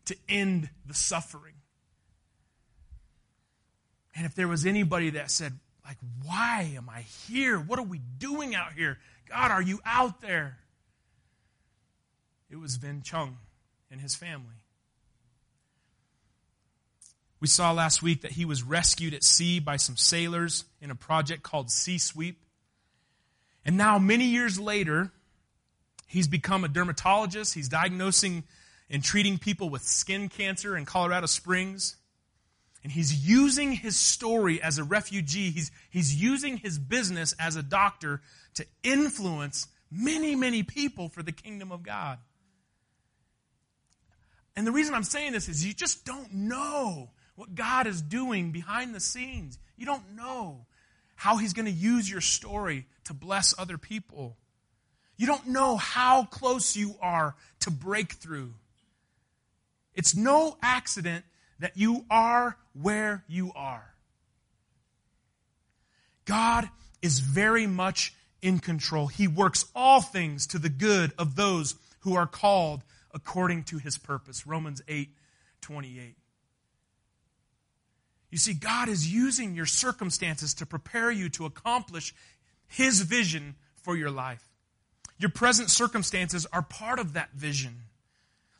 to 0.05 0.16
end 0.29 0.70
the 0.87 0.94
suffering. 0.94 1.55
And 4.14 4.25
if 4.25 4.37
there 4.37 4.46
was 4.46 4.64
anybody 4.64 5.11
that 5.11 5.33
said, 5.33 5.59
like, 5.85 5.99
why 6.25 6.70
am 6.77 6.88
I 6.88 7.01
here? 7.01 7.59
What 7.59 7.81
are 7.81 7.85
we 7.85 7.99
doing 7.99 8.55
out 8.55 8.75
here? 8.75 8.96
God, 9.29 9.51
are 9.51 9.61
you 9.61 9.81
out 9.85 10.20
there? 10.20 10.59
It 12.49 12.61
was 12.61 12.79
Vinh 12.79 13.03
Chung 13.03 13.38
and 13.90 14.01
his 14.01 14.14
family. 14.14 14.60
We 17.40 17.48
saw 17.48 17.72
last 17.72 18.03
week 18.03 18.22
that 18.22 18.33
he 18.33 18.44
was 18.44 18.62
rescued 18.62 19.14
at 19.14 19.24
sea 19.24 19.61
by 19.61 19.76
some 19.76 19.96
sailors 19.96 20.64
in 20.81 20.90
a 20.90 20.94
project 20.94 21.42
called 21.42 21.70
Sea 21.70 21.98
Sweep. 21.98 22.38
And 23.64 23.76
now, 23.76 23.98
many 23.98 24.26
years 24.26 24.61
later, 24.61 25.11
he's 26.07 26.29
become 26.29 26.64
a 26.64 26.68
dermatologist. 26.68 27.55
He's 27.55 27.68
diagnosing 27.68 28.44
and 28.90 29.03
treating 29.03 29.38
people 29.38 29.70
with 29.70 29.83
skin 29.83 30.29
cancer 30.29 30.76
in 30.76 30.85
Colorado 30.85 31.26
Springs. 31.26 31.96
And 32.83 32.92
he's 32.92 33.26
using 33.26 33.72
his 33.72 33.96
story 33.96 34.61
as 34.61 34.79
a 34.79 34.85
refugee, 34.85 35.50
he's, 35.50 35.70
he's 35.90 36.14
using 36.14 36.59
his 36.59 36.79
business 36.79 37.35
as 37.38 37.57
a 37.57 37.62
doctor 37.62 38.20
to 38.55 38.66
influence 38.83 39.66
many, 39.90 40.35
many 40.35 40.62
people 40.62 41.09
for 41.09 41.22
the 41.22 41.33
kingdom 41.33 41.72
of 41.72 41.83
God. 41.83 42.18
And 44.57 44.66
the 44.66 44.72
reason 44.72 44.94
I'm 44.94 45.05
saying 45.05 45.33
this 45.33 45.48
is 45.48 45.64
you 45.64 45.72
just 45.72 46.05
don't 46.05 46.33
know 46.33 47.11
what 47.36 47.54
God 47.54 47.86
is 47.86 48.02
doing 48.02 48.52
behind 48.52 48.94
the 48.94 49.00
scenes. 49.00 49.58
You 49.76 49.86
don't 49.86 50.14
know 50.14 50.66
how 51.14 51.36
He's 51.36 51.52
going 51.52 51.66
to 51.66 51.72
use 51.72 52.10
your 52.10 52.20
story 52.20 52.86
to 53.04 53.14
bless 53.14 53.58
other 53.58 53.78
people. 53.78 54.36
You 55.16 55.26
don't 55.26 55.48
know 55.48 55.76
how 55.76 56.24
close 56.24 56.76
you 56.76 56.94
are 57.02 57.34
to 57.60 57.70
breakthrough. 57.70 58.50
It's 59.94 60.16
no 60.16 60.56
accident 60.62 61.24
that 61.58 61.76
you 61.76 62.04
are 62.10 62.56
where 62.72 63.24
you 63.28 63.52
are. 63.54 63.94
God 66.24 66.70
is 67.02 67.20
very 67.20 67.66
much 67.66 68.14
in 68.40 68.58
control. 68.58 69.08
He 69.08 69.28
works 69.28 69.66
all 69.74 70.00
things 70.00 70.46
to 70.48 70.58
the 70.58 70.68
good 70.68 71.12
of 71.18 71.36
those 71.36 71.74
who 72.00 72.14
are 72.14 72.26
called 72.26 72.82
according 73.12 73.64
to 73.64 73.78
his 73.78 73.98
purpose. 73.98 74.46
Romans 74.46 74.82
8 74.88 75.10
28. 75.60 76.16
You 78.30 78.38
see, 78.38 78.54
God 78.54 78.88
is 78.88 79.12
using 79.12 79.54
your 79.54 79.66
circumstances 79.66 80.54
to 80.54 80.66
prepare 80.66 81.10
you 81.10 81.28
to 81.30 81.46
accomplish 81.46 82.14
his 82.68 83.02
vision 83.02 83.56
for 83.76 83.96
your 83.96 84.10
life. 84.10 84.48
Your 85.18 85.30
present 85.30 85.68
circumstances 85.70 86.46
are 86.52 86.62
part 86.62 86.98
of 86.98 87.14
that 87.14 87.32
vision. 87.32 87.82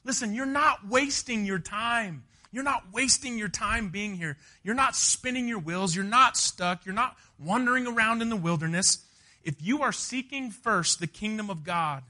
Listen, 0.05 0.35
you're 0.35 0.47
not 0.47 0.89
wasting 0.89 1.45
your 1.45 1.59
time. 1.59 2.25
You're 2.53 2.65
not 2.65 2.93
wasting 2.93 3.39
your 3.39 3.49
time 3.49 3.91
being 3.91 4.17
here. 4.17 4.37
You're 4.65 4.75
not 4.75 4.97
spinning 4.97 5.47
your 5.47 5.61
wheels. 5.61 5.95
You're 5.95 6.05
not 6.05 6.37
stuck. 6.37 6.85
You're 6.85 6.95
not 6.95 7.17
wandering 7.39 7.87
around 7.87 8.23
in 8.23 8.29
the 8.29 8.37
wilderness. 8.37 9.05
if 9.43 9.63
you 9.63 9.83
are 9.83 9.93
seeking 9.93 10.51
first 10.51 11.01
the 11.01 11.07
kingdom 11.07 11.49
of 11.49 11.65
God, 11.65 12.03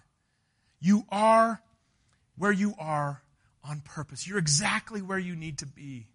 you 0.81 1.05
are 1.11 1.63
where 2.37 2.51
you 2.51 2.75
are 2.79 3.23
on 3.63 3.83
purpose. 3.83 4.27
You're 4.27 4.39
exactly 4.39 5.01
where 5.01 5.19
you 5.19 5.37
need 5.37 5.59
to 5.59 5.67
be. 5.67 6.07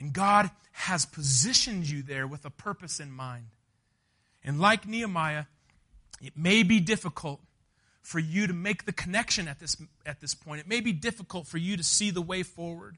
And 0.00 0.14
God 0.14 0.50
has 0.72 1.04
positioned 1.04 1.88
you 1.88 2.02
there 2.02 2.26
with 2.26 2.46
a 2.46 2.50
purpose 2.50 2.98
in 2.98 3.12
mind. 3.12 3.48
And 4.42 4.58
like 4.58 4.88
Nehemiah, 4.88 5.44
it 6.22 6.32
may 6.36 6.62
be 6.62 6.80
difficult 6.80 7.40
for 8.00 8.18
you 8.18 8.46
to 8.46 8.54
make 8.54 8.86
the 8.86 8.92
connection 8.92 9.46
at 9.46 9.60
this, 9.60 9.76
at 10.06 10.20
this 10.20 10.34
point. 10.34 10.60
It 10.62 10.66
may 10.66 10.80
be 10.80 10.92
difficult 10.92 11.46
for 11.46 11.58
you 11.58 11.76
to 11.76 11.84
see 11.84 12.10
the 12.10 12.22
way 12.22 12.42
forward. 12.42 12.96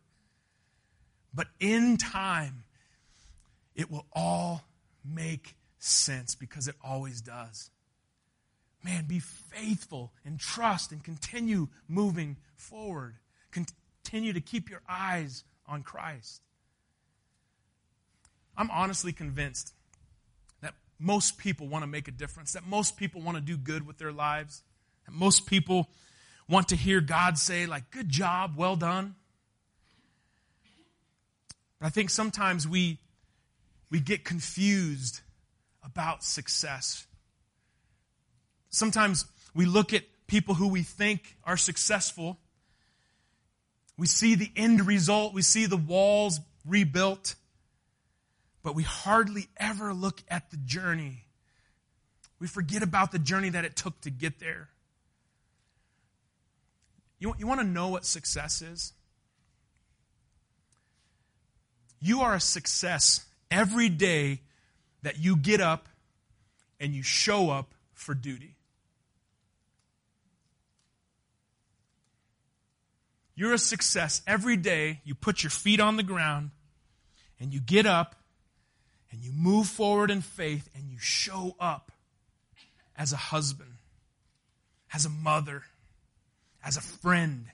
But 1.35 1.49
in 1.59 1.97
time, 1.97 2.63
it 3.75 3.91
will 3.91 4.07
all 4.13 4.63
make 5.05 5.57
sense 5.81 6.37
because 6.37 6.69
it 6.69 6.77
always 6.85 7.21
does. 7.21 7.71
Man, 8.85 9.07
be 9.07 9.19
faithful 9.19 10.13
and 10.25 10.39
trust 10.39 10.93
and 10.93 11.03
continue 11.03 11.69
moving 11.89 12.37
forward. 12.55 13.17
Continue 13.51 14.33
to 14.33 14.41
keep 14.41 14.71
your 14.71 14.83
eyes 14.89 15.43
on 15.67 15.83
Christ. 15.83 16.43
I'm 18.57 18.71
honestly 18.71 19.13
convinced 19.13 19.73
that 20.61 20.75
most 20.99 21.39
people 21.39 21.69
want 21.69 21.83
to 21.83 21.87
make 21.87 22.09
a 22.09 22.13
difference, 22.13 22.53
that 22.53 22.67
most 22.67 22.97
people 22.97 23.21
want 23.21 23.37
to 23.37 23.43
do 23.43 23.57
good 23.57 23.87
with 23.87 23.99
their 23.99 24.13
lives, 24.13 24.63
that 25.07 25.13
most 25.13 25.47
people 25.47 25.89
want 26.49 26.69
to 26.69 26.77
hear 26.77 27.01
God 27.01 27.39
say, 27.39 27.67
like, 27.67 27.91
good 27.91 28.09
job, 28.09 28.55
well 28.57 28.77
done. 28.77 29.15
But 31.81 31.87
I 31.87 31.91
think 31.91 32.11
sometimes 32.11 32.69
we, 32.69 32.99
we 33.91 34.01
get 34.01 34.25
confused 34.25 35.21
about 35.85 36.23
success. 36.23 37.07
Sometimes 38.71 39.25
we 39.55 39.67
look 39.67 39.93
at 39.93 40.05
people 40.27 40.55
who 40.55 40.69
we 40.69 40.83
think 40.83 41.37
are 41.45 41.57
successful. 41.57 42.39
We 43.99 44.07
see 44.07 44.35
the 44.35 44.51
end 44.57 44.87
result, 44.87 45.35
we 45.35 45.43
see 45.43 45.67
the 45.67 45.77
walls 45.77 46.41
rebuilt, 46.67 47.35
but 48.63 48.75
we 48.75 48.83
hardly 48.83 49.49
ever 49.57 49.93
look 49.93 50.23
at 50.29 50.51
the 50.51 50.57
journey. 50.57 51.25
We 52.39 52.47
forget 52.47 52.83
about 52.83 53.13
the 53.13 53.19
journey 53.19 53.51
that 53.51 53.65
it 53.65 53.77
took 53.77 54.01
to 54.03 54.11
get 54.11 54.39
there. 54.39 54.69
You, 57.19 57.35
you 57.39 57.47
want 57.47 57.61
to 57.61 57.67
know 57.67 57.89
what 57.89 58.05
success 58.05 58.63
is? 58.63 58.93
You 62.01 62.23
are 62.23 62.35
a 62.35 62.41
success 62.41 63.25
every 63.51 63.89
day 63.89 64.41
that 65.03 65.19
you 65.19 65.37
get 65.37 65.61
up 65.61 65.89
and 66.81 66.93
you 66.95 67.03
show 67.05 67.51
up 67.51 67.75
for 67.95 68.15
duty. 68.15 68.57
You're 73.35 73.55
a 73.55 73.59
success 73.59 74.21
every 74.27 74.57
day. 74.57 75.01
You 75.05 75.15
put 75.15 75.43
your 75.43 75.51
feet 75.51 75.81
on 75.81 75.97
the 75.97 76.03
ground 76.03 76.51
and 77.41 77.53
you 77.53 77.61
get 77.61 77.87
up 77.87 78.17
and 79.13 79.23
you 79.23 79.31
move 79.31 79.67
forward 79.67 80.11
in 80.11 80.23
faith 80.23 80.69
and 80.75 80.91
you 80.91 80.99
show 80.99 81.55
up 81.61 81.93
as 82.97 83.13
a 83.13 83.17
husband, 83.17 83.75
as 84.93 85.05
a 85.05 85.11
mother, 85.11 85.63
as 86.65 86.77
a 86.77 86.81
friend. 86.81 87.47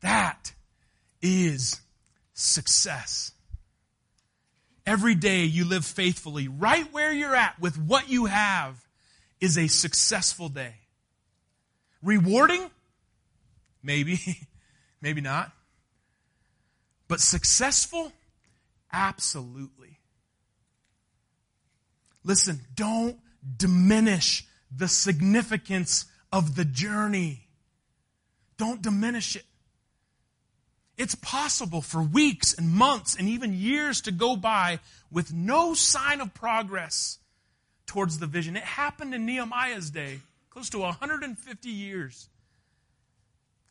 That 0.00 0.52
is 1.22 1.80
success. 2.34 3.32
Every 4.84 5.14
day 5.14 5.44
you 5.44 5.64
live 5.64 5.84
faithfully, 5.84 6.48
right 6.48 6.90
where 6.92 7.12
you're 7.12 7.36
at 7.36 7.60
with 7.60 7.78
what 7.78 8.08
you 8.08 8.26
have, 8.26 8.84
is 9.40 9.56
a 9.56 9.68
successful 9.68 10.48
day. 10.48 10.74
Rewarding? 12.02 12.70
Maybe, 13.82 14.18
maybe 15.00 15.20
not. 15.20 15.52
But 17.06 17.20
successful? 17.20 18.12
Absolutely. 18.92 19.98
Listen, 22.24 22.60
don't 22.74 23.18
diminish 23.56 24.46
the 24.74 24.88
significance 24.88 26.06
of 26.32 26.56
the 26.56 26.64
journey. 26.64 27.48
Don't 28.56 28.82
diminish 28.82 29.36
it. 29.36 29.44
It's 30.96 31.14
possible 31.14 31.80
for 31.80 32.02
weeks 32.02 32.54
and 32.54 32.70
months 32.70 33.14
and 33.14 33.28
even 33.28 33.52
years 33.52 34.00
to 34.02 34.10
go 34.10 34.36
by 34.36 34.80
with 35.12 35.32
no 35.32 35.72
sign 35.72 36.20
of 36.20 36.34
progress 36.34 37.18
towards 37.86 38.18
the 38.18 38.26
vision. 38.26 38.56
It 38.56 38.64
happened 38.64 39.14
in 39.14 39.24
Nehemiah's 39.24 39.90
day, 39.90 40.20
close 40.50 40.68
to 40.70 40.80
150 40.80 41.68
years. 41.68 42.28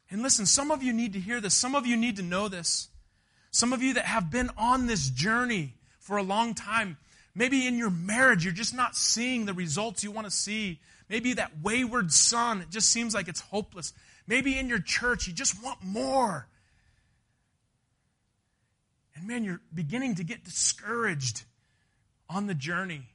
And 0.09 0.21
listen, 0.21 0.45
some 0.45 0.71
of 0.71 0.81
you 0.81 0.93
need 0.93 1.13
to 1.13 1.19
hear 1.19 1.41
this. 1.41 1.53
Some 1.53 1.75
of 1.75 1.85
you 1.85 1.97
need 1.97 2.15
to 2.15 2.23
know 2.23 2.47
this. 2.47 2.87
Some 3.57 3.73
of 3.73 3.81
you 3.81 3.95
that 3.95 4.05
have 4.05 4.29
been 4.29 4.51
on 4.55 4.85
this 4.85 5.09
journey 5.09 5.73
for 5.97 6.17
a 6.17 6.21
long 6.21 6.53
time, 6.53 6.95
maybe 7.33 7.65
in 7.65 7.75
your 7.79 7.89
marriage, 7.89 8.43
you're 8.43 8.53
just 8.53 8.75
not 8.75 8.95
seeing 8.95 9.47
the 9.47 9.53
results 9.55 10.03
you 10.03 10.11
want 10.11 10.27
to 10.27 10.31
see. 10.31 10.79
Maybe 11.09 11.33
that 11.33 11.63
wayward 11.63 12.11
son, 12.11 12.61
it 12.61 12.69
just 12.69 12.91
seems 12.91 13.15
like 13.15 13.27
it's 13.27 13.39
hopeless. 13.39 13.93
Maybe 14.27 14.59
in 14.59 14.69
your 14.69 14.77
church, 14.77 15.25
you 15.25 15.33
just 15.33 15.63
want 15.63 15.81
more. 15.81 16.47
And 19.15 19.25
man, 19.25 19.43
you're 19.43 19.61
beginning 19.73 20.13
to 20.17 20.23
get 20.23 20.43
discouraged 20.43 21.43
on 22.29 22.45
the 22.45 22.53
journey. 22.53 23.07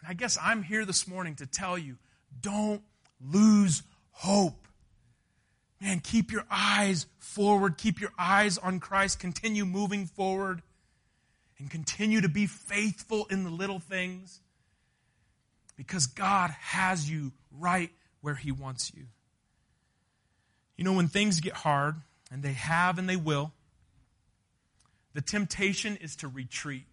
And 0.00 0.08
I 0.08 0.14
guess 0.14 0.38
I'm 0.42 0.62
here 0.62 0.86
this 0.86 1.06
morning 1.06 1.34
to 1.34 1.44
tell 1.44 1.76
you 1.76 1.98
don't 2.40 2.80
lose 3.20 3.82
hope. 4.12 4.65
Man, 5.80 6.00
keep 6.00 6.32
your 6.32 6.44
eyes 6.50 7.06
forward, 7.18 7.76
keep 7.76 8.00
your 8.00 8.12
eyes 8.18 8.56
on 8.58 8.80
Christ, 8.80 9.20
continue 9.20 9.64
moving 9.64 10.06
forward, 10.06 10.62
and 11.58 11.70
continue 11.70 12.20
to 12.22 12.28
be 12.28 12.46
faithful 12.46 13.26
in 13.30 13.44
the 13.44 13.50
little 13.50 13.78
things 13.78 14.40
because 15.76 16.06
God 16.06 16.50
has 16.50 17.08
you 17.08 17.32
right 17.50 17.90
where 18.22 18.34
He 18.34 18.52
wants 18.52 18.92
you. 18.94 19.04
You 20.76 20.84
know, 20.84 20.94
when 20.94 21.08
things 21.08 21.40
get 21.40 21.54
hard, 21.54 21.96
and 22.30 22.42
they 22.42 22.52
have 22.52 22.98
and 22.98 23.08
they 23.08 23.16
will, 23.16 23.52
the 25.14 25.20
temptation 25.20 25.96
is 25.96 26.16
to 26.16 26.28
retreat. 26.28 26.84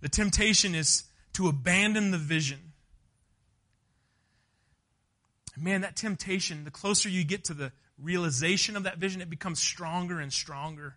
The 0.00 0.08
temptation 0.08 0.74
is 0.74 1.04
to 1.34 1.48
abandon 1.48 2.10
the 2.10 2.18
vision. 2.18 2.69
Man, 5.60 5.82
that 5.82 5.96
temptation, 5.96 6.64
the 6.64 6.70
closer 6.70 7.08
you 7.08 7.24
get 7.24 7.44
to 7.44 7.54
the 7.54 7.72
realization 7.98 8.76
of 8.76 8.84
that 8.84 8.98
vision, 8.98 9.20
it 9.20 9.28
becomes 9.28 9.60
stronger 9.60 10.20
and 10.20 10.32
stronger. 10.32 10.96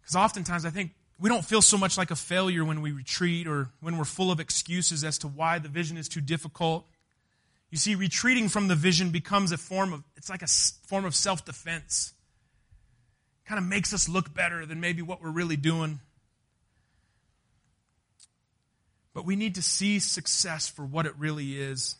Because 0.00 0.16
oftentimes 0.16 0.64
I 0.64 0.70
think 0.70 0.92
we 1.20 1.28
don't 1.28 1.44
feel 1.44 1.62
so 1.62 1.78
much 1.78 1.96
like 1.96 2.10
a 2.10 2.16
failure 2.16 2.64
when 2.64 2.82
we 2.82 2.90
retreat 2.90 3.46
or 3.46 3.68
when 3.80 3.96
we're 3.96 4.04
full 4.04 4.32
of 4.32 4.40
excuses 4.40 5.04
as 5.04 5.18
to 5.18 5.28
why 5.28 5.60
the 5.60 5.68
vision 5.68 5.96
is 5.96 6.08
too 6.08 6.20
difficult. 6.20 6.84
You 7.70 7.78
see, 7.78 7.94
retreating 7.94 8.48
from 8.48 8.68
the 8.68 8.74
vision 8.74 9.10
becomes 9.10 9.52
a 9.52 9.56
form 9.56 9.92
of, 9.92 10.02
it's 10.16 10.28
like 10.28 10.42
a 10.42 10.48
form 10.48 11.04
of 11.04 11.14
self 11.14 11.44
defense 11.44 12.12
kind 13.44 13.58
of 13.58 13.64
makes 13.64 13.92
us 13.92 14.08
look 14.08 14.34
better 14.34 14.66
than 14.66 14.80
maybe 14.80 15.02
what 15.02 15.22
we're 15.22 15.30
really 15.30 15.56
doing. 15.56 16.00
But 19.14 19.26
we 19.26 19.36
need 19.36 19.56
to 19.56 19.62
see 19.62 19.98
success 19.98 20.68
for 20.68 20.84
what 20.84 21.06
it 21.06 21.12
really 21.18 21.60
is, 21.60 21.96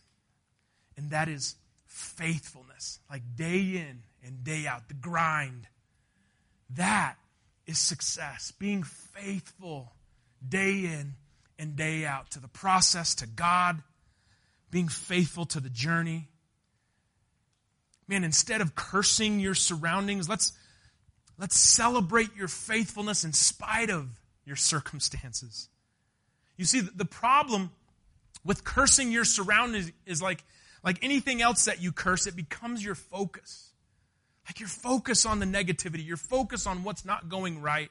and 1.02 1.10
that 1.10 1.28
is 1.28 1.56
faithfulness, 1.86 3.00
like 3.10 3.22
day 3.36 3.60
in 3.60 4.02
and 4.24 4.44
day 4.44 4.66
out, 4.66 4.88
the 4.88 4.94
grind. 4.94 5.66
That 6.70 7.16
is 7.66 7.78
success, 7.78 8.52
being 8.58 8.82
faithful 8.82 9.92
day 10.46 10.84
in 10.84 11.14
and 11.58 11.76
day 11.76 12.04
out 12.04 12.30
to 12.30 12.40
the 12.40 12.48
process, 12.48 13.14
to 13.16 13.26
God, 13.26 13.82
being 14.70 14.88
faithful 14.88 15.44
to 15.46 15.60
the 15.60 15.70
journey. 15.70 16.28
Man, 18.08 18.24
instead 18.24 18.60
of 18.60 18.74
cursing 18.74 19.38
your 19.38 19.54
surroundings, 19.54 20.28
let's 20.28 20.52
Let's 21.38 21.58
celebrate 21.58 22.36
your 22.36 22.46
faithfulness 22.46 23.24
in 23.24 23.32
spite 23.32 23.90
of 23.90 24.08
your 24.44 24.54
circumstances. 24.54 25.68
You 26.56 26.64
see, 26.64 26.80
the 26.80 27.04
problem 27.04 27.72
with 28.44 28.62
cursing 28.62 29.10
your 29.10 29.24
surroundings 29.24 29.90
is 30.06 30.22
like, 30.22 30.44
like 30.85 30.99
anything 31.03 31.40
else 31.40 31.66
that 31.66 31.81
you 31.81 31.92
curse, 31.92 32.27
it 32.27 32.37
becomes 32.37 32.85
your 32.85 32.95
focus. 32.95 33.71
Like 34.47 34.59
your 34.59 34.68
focus 34.68 35.25
on 35.25 35.38
the 35.38 35.47
negativity, 35.47 36.05
your 36.05 36.16
focus 36.16 36.66
on 36.66 36.83
what's 36.83 37.05
not 37.05 37.29
going 37.29 37.62
right. 37.62 37.90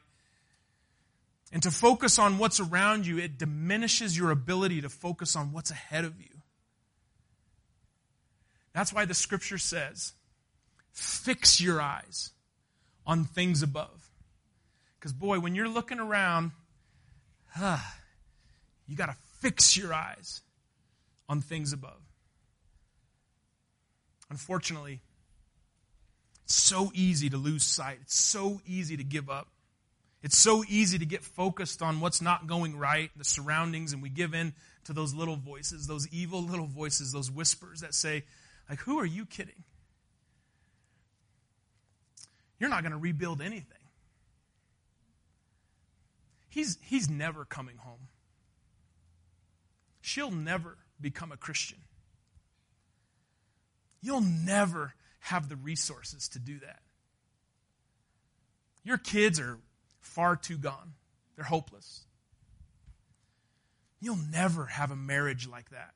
And 1.53 1.63
to 1.63 1.71
focus 1.71 2.19
on 2.19 2.37
what's 2.37 2.59
around 2.59 3.05
you, 3.05 3.17
it 3.17 3.37
diminishes 3.37 4.17
your 4.17 4.31
ability 4.31 4.81
to 4.81 4.89
focus 4.89 5.35
on 5.35 5.51
what's 5.51 5.71
ahead 5.71 6.05
of 6.05 6.19
you. 6.19 6.27
That's 8.73 8.93
why 8.93 9.05
the 9.05 9.13
scripture 9.13 9.57
says, 9.57 10.13
fix 10.91 11.59
your 11.59 11.81
eyes 11.81 12.31
on 13.05 13.25
things 13.25 13.63
above. 13.63 14.09
Because, 14.99 15.13
boy, 15.13 15.39
when 15.39 15.55
you're 15.55 15.67
looking 15.67 15.99
around, 15.99 16.51
huh, 17.49 17.79
you 18.87 18.95
got 18.95 19.07
to 19.07 19.15
fix 19.39 19.75
your 19.75 19.93
eyes 19.93 20.41
on 21.27 21.41
things 21.41 21.73
above. 21.73 21.99
Unfortunately, 24.31 25.01
it's 26.45 26.55
so 26.55 26.89
easy 26.95 27.29
to 27.29 27.35
lose 27.35 27.63
sight. 27.63 27.99
It's 28.01 28.15
so 28.15 28.61
easy 28.65 28.95
to 28.95 29.03
give 29.03 29.29
up. 29.29 29.49
It's 30.23 30.37
so 30.37 30.63
easy 30.69 30.97
to 30.97 31.05
get 31.05 31.21
focused 31.21 31.81
on 31.81 31.99
what's 31.99 32.21
not 32.21 32.47
going 32.47 32.77
right, 32.77 33.11
the 33.17 33.25
surroundings, 33.25 33.91
and 33.91 34.01
we 34.01 34.07
give 34.07 34.33
in 34.33 34.53
to 34.85 34.93
those 34.93 35.13
little 35.13 35.35
voices, 35.35 35.85
those 35.85 36.07
evil 36.13 36.41
little 36.41 36.65
voices, 36.65 37.11
those 37.11 37.29
whispers 37.29 37.81
that 37.81 37.93
say, 37.93 38.23
like, 38.69 38.79
who 38.79 38.99
are 38.99 39.05
you 39.05 39.25
kidding? 39.25 39.65
You're 42.57 42.69
not 42.69 42.83
going 42.83 42.93
to 42.93 42.97
rebuild 42.97 43.41
anything. 43.41 43.65
He's, 46.47 46.77
he's 46.81 47.09
never 47.09 47.43
coming 47.43 47.77
home. 47.77 48.07
She'll 49.99 50.31
never 50.31 50.77
become 51.01 51.33
a 51.33 51.37
Christian. 51.37 51.79
You'll 54.01 54.21
never 54.21 54.93
have 55.19 55.49
the 55.49 55.55
resources 55.55 56.27
to 56.29 56.39
do 56.39 56.59
that. 56.59 56.79
Your 58.83 58.97
kids 58.97 59.39
are 59.39 59.59
far 59.99 60.35
too 60.35 60.57
gone, 60.57 60.93
they're 61.35 61.45
hopeless. 61.45 62.05
You'll 63.99 64.17
never 64.31 64.65
have 64.65 64.89
a 64.89 64.95
marriage 64.95 65.47
like 65.47 65.69
that. 65.69 65.93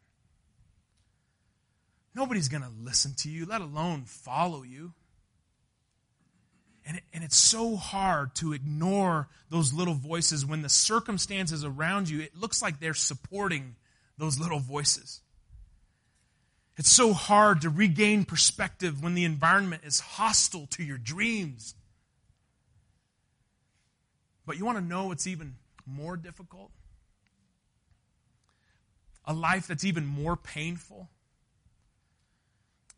Nobody's 2.13 2.47
going 2.47 2.61
to 2.61 2.71
listen 2.81 3.13
to 3.17 3.29
you, 3.29 3.45
let 3.45 3.61
alone 3.61 4.03
follow 4.05 4.61
you. 4.61 4.93
And, 6.85 7.01
and 7.13 7.23
it's 7.23 7.35
so 7.35 7.75
hard 7.75 8.35
to 8.35 8.53
ignore 8.53 9.27
those 9.49 9.73
little 9.73 9.95
voices 9.95 10.45
when 10.45 10.61
the 10.61 10.69
circumstances 10.69 11.65
around 11.65 12.07
you, 12.07 12.21
it 12.21 12.35
looks 12.35 12.61
like 12.61 12.79
they're 12.79 12.93
supporting 12.93 13.75
those 14.19 14.39
little 14.39 14.59
voices. 14.59 15.21
It's 16.77 16.91
so 16.91 17.13
hard 17.13 17.61
to 17.61 17.69
regain 17.69 18.25
perspective 18.25 19.01
when 19.01 19.15
the 19.15 19.23
environment 19.23 19.83
is 19.85 19.99
hostile 20.01 20.67
to 20.71 20.83
your 20.83 20.97
dreams. 20.97 21.73
But 24.45 24.57
you 24.57 24.65
want 24.65 24.77
to 24.77 24.83
know 24.83 25.07
what's 25.07 25.25
even 25.25 25.55
more 25.85 26.17
difficult? 26.17 26.71
A 29.25 29.33
life 29.33 29.67
that's 29.67 29.85
even 29.85 30.05
more 30.05 30.35
painful 30.35 31.09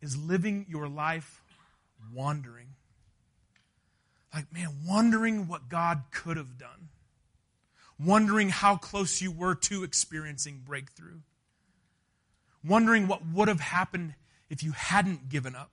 is 0.02 0.16
living 0.16 0.66
your 0.68 0.88
life 0.88 1.40
wandering. 2.12 2.68
Like, 4.34 4.52
man, 4.52 4.68
wondering 4.86 5.48
what 5.48 5.68
God 5.68 6.02
could 6.10 6.36
have 6.36 6.58
done. 6.58 6.88
Wondering 7.98 8.50
how 8.50 8.76
close 8.76 9.22
you 9.22 9.30
were 9.30 9.54
to 9.54 9.84
experiencing 9.84 10.62
breakthrough. 10.64 11.20
Wondering 12.64 13.06
what 13.06 13.26
would 13.26 13.48
have 13.48 13.60
happened 13.60 14.14
if 14.50 14.62
you 14.62 14.72
hadn't 14.72 15.28
given 15.28 15.54
up. 15.54 15.70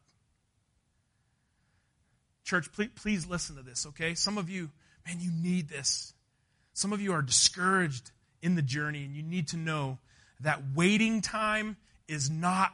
Church, 2.44 2.72
please, 2.72 2.90
please 2.96 3.26
listen 3.26 3.56
to 3.56 3.64
this, 3.64 3.88
okay? 3.88 4.14
Some 4.14 4.38
of 4.38 4.50
you, 4.50 4.70
man, 5.08 5.18
you 5.20 5.32
need 5.32 5.68
this. 5.68 6.14
Some 6.74 6.94
of 6.94 7.02
you 7.02 7.14
are 7.14 7.22
discouraged 7.22 8.12
in 8.42 8.56
the 8.56 8.62
journey, 8.62 9.04
and 9.04 9.16
you 9.16 9.24
need 9.24 9.48
to 9.50 9.58
know 9.58 9.98
that 10.42 10.62
waiting 10.76 11.22
time 11.22 11.78
is 12.08 12.30
not 12.30 12.74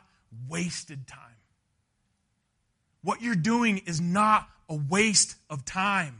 wasted 0.50 1.08
time. 1.08 1.20
What 3.04 3.22
you're 3.22 3.36
doing 3.36 3.80
is 3.86 4.02
not 4.02 4.48
a 4.68 4.76
waste 4.76 5.36
of 5.50 5.64
time. 5.64 6.18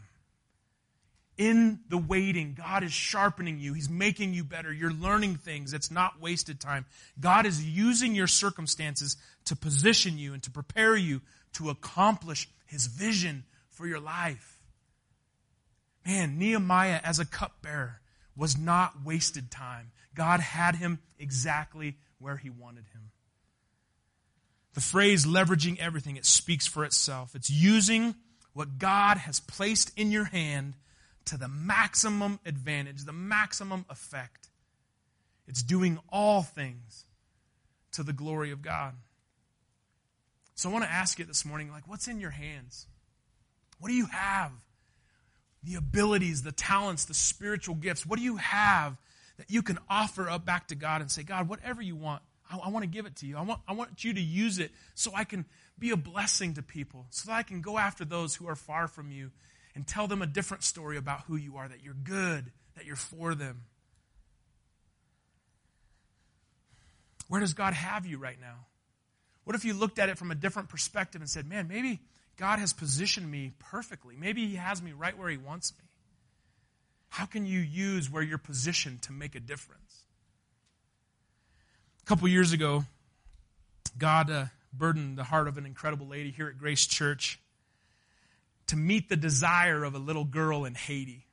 In 1.42 1.80
the 1.90 1.98
waiting, 1.98 2.54
God 2.56 2.84
is 2.84 2.94
sharpening 2.94 3.58
you. 3.58 3.74
He's 3.74 3.90
making 3.90 4.36
you 4.36 4.44
better. 4.44 4.72
You're 4.72 4.94
learning 4.94 5.38
things. 5.38 5.74
It's 5.74 5.90
not 5.90 6.22
wasted 6.22 6.60
time. 6.60 6.86
God 7.20 7.48
is 7.48 7.66
using 7.66 8.14
your 8.14 8.28
circumstances 8.28 9.18
to 9.46 9.56
position 9.56 10.20
you 10.20 10.36
and 10.36 10.44
to 10.44 10.52
prepare 10.52 10.96
you 10.96 11.22
to 11.54 11.72
accomplish 11.72 12.48
His 12.68 12.86
vision 12.86 13.44
for 13.72 13.88
your 13.88 14.00
life. 14.00 14.60
Man, 16.06 16.38
Nehemiah 16.38 17.00
as 17.04 17.18
a 17.18 17.26
cupbearer 17.26 18.02
was 18.36 18.56
not 18.56 19.04
wasted 19.04 19.50
time. 19.50 19.94
God 20.14 20.42
had 20.42 20.76
him 20.76 21.00
exactly 21.18 21.98
where 22.20 22.38
he 22.38 22.52
wanted 22.52 22.86
him. 22.94 23.10
The 24.76 24.82
phrase 24.82 25.26
leveraging 25.26 25.80
everything, 25.80 26.18
it 26.18 26.26
speaks 26.28 26.68
for 26.68 26.86
itself. 26.86 27.34
It's 27.34 27.50
using 27.50 28.14
what 28.54 28.78
God 28.78 29.18
has 29.18 29.40
placed 29.40 29.98
in 29.98 30.12
your 30.12 30.26
hand 30.26 30.76
to 31.26 31.38
the 31.38 31.48
maximum 31.48 32.40
advantage, 32.46 33.06
the 33.06 33.14
maximum 33.14 33.86
effect. 33.90 34.50
It's 35.48 35.64
doing 35.64 36.00
all 36.10 36.42
things 36.42 37.06
to 37.94 38.04
the 38.04 38.14
glory 38.14 38.52
of 38.52 38.62
God. 38.62 38.94
So 40.56 40.70
I 40.70 40.74
want 40.74 40.86
to 40.86 40.92
ask 40.92 41.20
you 41.20 41.26
this 41.26 41.46
morning 41.46 41.72
like, 41.72 41.88
what's 41.88 42.08
in 42.08 42.20
your 42.20 42.30
hands? 42.30 42.88
What 43.80 43.90
do 43.90 43.96
you 43.96 44.06
have? 44.06 44.52
The 45.64 45.76
abilities, 45.76 46.44
the 46.44 46.52
talents, 46.52 47.06
the 47.06 47.14
spiritual 47.14 47.76
gifts. 47.76 48.06
What 48.06 48.18
do 48.18 48.24
you 48.24 48.38
have 48.38 48.98
that 49.38 49.50
you 49.50 49.62
can 49.62 49.80
offer 49.90 50.30
up 50.30 50.46
back 50.46 50.68
to 50.68 50.76
God 50.76 51.02
and 51.02 51.10
say, 51.10 51.24
God, 51.24 51.50
whatever 51.50 51.82
you 51.82 51.96
want, 51.96 52.22
I, 52.50 52.58
I 52.58 52.70
want 52.70 52.84
to 52.84 52.90
give 52.90 53.06
it 53.06 53.16
to 53.18 53.26
you. 53.26 53.38
I 53.38 53.42
want, 53.42 53.62
I 53.68 53.74
want 53.74 54.04
you 54.04 54.14
to 54.14 54.22
use 54.22 54.60
it 54.60 54.72
so 54.94 55.12
I 55.16 55.24
can 55.24 55.46
be 55.80 55.92
a 55.92 55.98
blessing 55.98 56.54
to 56.56 56.62
people, 56.62 57.08
so 57.10 57.32
that 57.32 57.38
I 57.38 57.44
can 57.44 57.62
go 57.62 57.80
after 57.80 58.06
those 58.06 58.36
who 58.36 58.48
are 58.48 58.56
far 58.56 58.88
from 58.88 59.12
you 59.12 59.32
and 59.76 59.88
tell 59.88 60.08
them 60.08 60.22
a 60.22 60.28
different 60.28 60.64
story 60.64 60.98
about 60.98 61.22
who 61.22 61.36
you 61.36 61.58
are, 61.58 61.68
that 61.68 61.84
you're 61.84 61.94
good, 61.94 62.52
that 62.76 62.86
you're 62.86 62.96
for 62.96 63.36
them. 63.36 63.62
Where 67.28 67.40
does 67.40 67.54
God 67.54 67.74
have 67.74 68.06
you 68.06 68.18
right 68.18 68.40
now? 68.40 68.66
What 69.44 69.56
if 69.56 69.66
you 69.66 69.74
looked 69.74 70.00
at 70.00 70.10
it 70.10 70.18
from 70.18 70.32
a 70.32 70.36
different 70.36 70.70
perspective 70.70 71.22
and 71.22 71.30
said, 71.30 71.48
man, 71.48 71.68
maybe 71.68 72.02
God 72.38 72.60
has 72.60 72.74
positioned 72.74 73.30
me 73.30 73.52
perfectly. 73.60 74.16
Maybe 74.18 74.48
He 74.48 74.56
has 74.56 74.82
me 74.82 74.92
right 74.92 75.18
where 75.18 75.30
He 75.30 75.38
wants 75.38 75.74
me. 75.78 75.86
How 77.10 77.26
can 77.26 77.46
you 77.46 77.60
use 77.60 78.10
where 78.10 78.24
you're 78.24 78.38
positioned 78.38 79.02
to 79.04 79.12
make 79.12 79.36
a 79.36 79.40
difference? 79.40 80.04
A 82.02 82.06
couple 82.06 82.28
years 82.28 82.52
ago, 82.52 82.86
God 83.98 84.30
uh, 84.30 84.46
burdened 84.74 85.18
the 85.18 85.24
heart 85.24 85.48
of 85.48 85.58
an 85.58 85.66
incredible 85.66 86.08
lady 86.08 86.32
here 86.32 86.48
at 86.48 86.58
Grace 86.58 86.86
Church 86.88 87.40
to 88.72 88.78
meet 88.78 89.10
the 89.10 89.18
desire 89.18 89.84
of 89.84 89.96
a 89.96 90.00
little 90.00 90.24
girl 90.24 90.64
in 90.64 90.76
Haiti. 90.76 91.26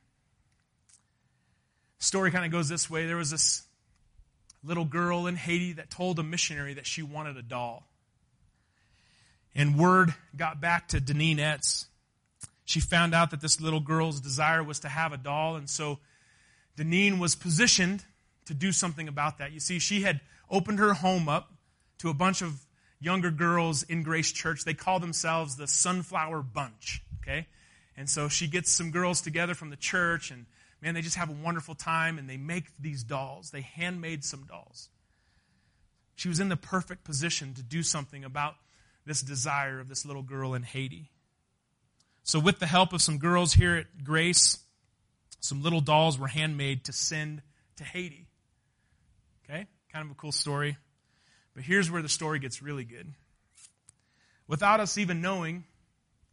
Story 1.97 2.31
kind 2.31 2.45
of 2.45 2.51
goes 2.51 2.67
this 2.67 2.89
way. 2.89 3.07
There 3.07 3.15
was 3.15 3.31
this 3.31 3.63
little 4.61 4.83
girl 4.83 5.25
in 5.25 5.37
Haiti 5.37 5.73
that 5.73 5.89
told 5.89 6.19
a 6.19 6.23
missionary 6.23 6.73
that 6.73 6.85
she 6.85 7.01
wanted 7.01 7.37
a 7.37 7.41
doll. 7.41 7.87
And 9.55 9.77
word 9.77 10.13
got 10.35 10.59
back 10.59 10.89
to 10.89 10.99
Deneen 10.99 11.37
Etz, 11.37 11.85
she 12.65 12.81
found 12.81 13.15
out 13.15 13.31
that 13.31 13.39
this 13.39 13.61
little 13.61 13.79
girl's 13.79 14.19
desire 14.19 14.61
was 14.61 14.81
to 14.81 14.89
have 14.89 15.13
a 15.13 15.17
doll, 15.17 15.55
and 15.55 15.69
so 15.69 15.99
Deneen 16.77 17.19
was 17.19 17.35
positioned 17.35 18.03
to 18.47 18.53
do 18.53 18.73
something 18.73 19.07
about 19.07 19.37
that. 19.37 19.53
You 19.53 19.61
see, 19.61 19.79
she 19.79 20.01
had 20.01 20.19
opened 20.49 20.79
her 20.79 20.93
home 20.93 21.29
up 21.29 21.53
to 21.99 22.09
a 22.09 22.13
bunch 22.13 22.41
of 22.41 22.65
younger 22.99 23.31
girls 23.31 23.83
in 23.83 24.03
Grace 24.03 24.31
Church. 24.31 24.65
They 24.65 24.73
call 24.73 24.99
themselves 24.99 25.55
the 25.55 25.67
Sunflower 25.67 26.41
Bunch, 26.41 27.01
okay? 27.21 27.47
And 27.95 28.09
so 28.09 28.29
she 28.29 28.47
gets 28.47 28.71
some 28.71 28.91
girls 28.91 29.21
together 29.21 29.53
from 29.53 29.69
the 29.69 29.75
church, 29.75 30.31
and 30.31 30.45
man, 30.81 30.93
they 30.93 31.01
just 31.01 31.17
have 31.17 31.29
a 31.29 31.33
wonderful 31.33 31.75
time, 31.75 32.17
and 32.17 32.29
they 32.29 32.37
make 32.37 32.65
these 32.79 33.03
dolls. 33.03 33.51
They 33.51 33.61
handmade 33.61 34.23
some 34.23 34.45
dolls. 34.45 34.89
She 36.15 36.27
was 36.27 36.39
in 36.39 36.49
the 36.49 36.57
perfect 36.57 37.03
position 37.03 37.53
to 37.55 37.63
do 37.63 37.83
something 37.83 38.23
about 38.23 38.55
this 39.05 39.21
desire 39.21 39.79
of 39.79 39.89
this 39.89 40.05
little 40.05 40.21
girl 40.21 40.53
in 40.53 40.63
Haiti. 40.63 41.09
So, 42.23 42.39
with 42.39 42.59
the 42.59 42.65
help 42.65 42.93
of 42.93 43.01
some 43.01 43.17
girls 43.17 43.53
here 43.53 43.75
at 43.75 44.03
Grace, 44.03 44.57
some 45.39 45.63
little 45.63 45.81
dolls 45.81 46.19
were 46.19 46.27
handmade 46.27 46.85
to 46.85 46.93
send 46.93 47.41
to 47.77 47.83
Haiti. 47.83 48.27
Okay? 49.45 49.65
Kind 49.91 50.05
of 50.05 50.11
a 50.11 50.15
cool 50.15 50.31
story. 50.31 50.77
But 51.55 51.63
here's 51.63 51.89
where 51.89 52.01
the 52.01 52.09
story 52.09 52.39
gets 52.39 52.61
really 52.61 52.83
good. 52.83 53.13
Without 54.47 54.79
us 54.79 54.97
even 54.97 55.21
knowing, 55.21 55.63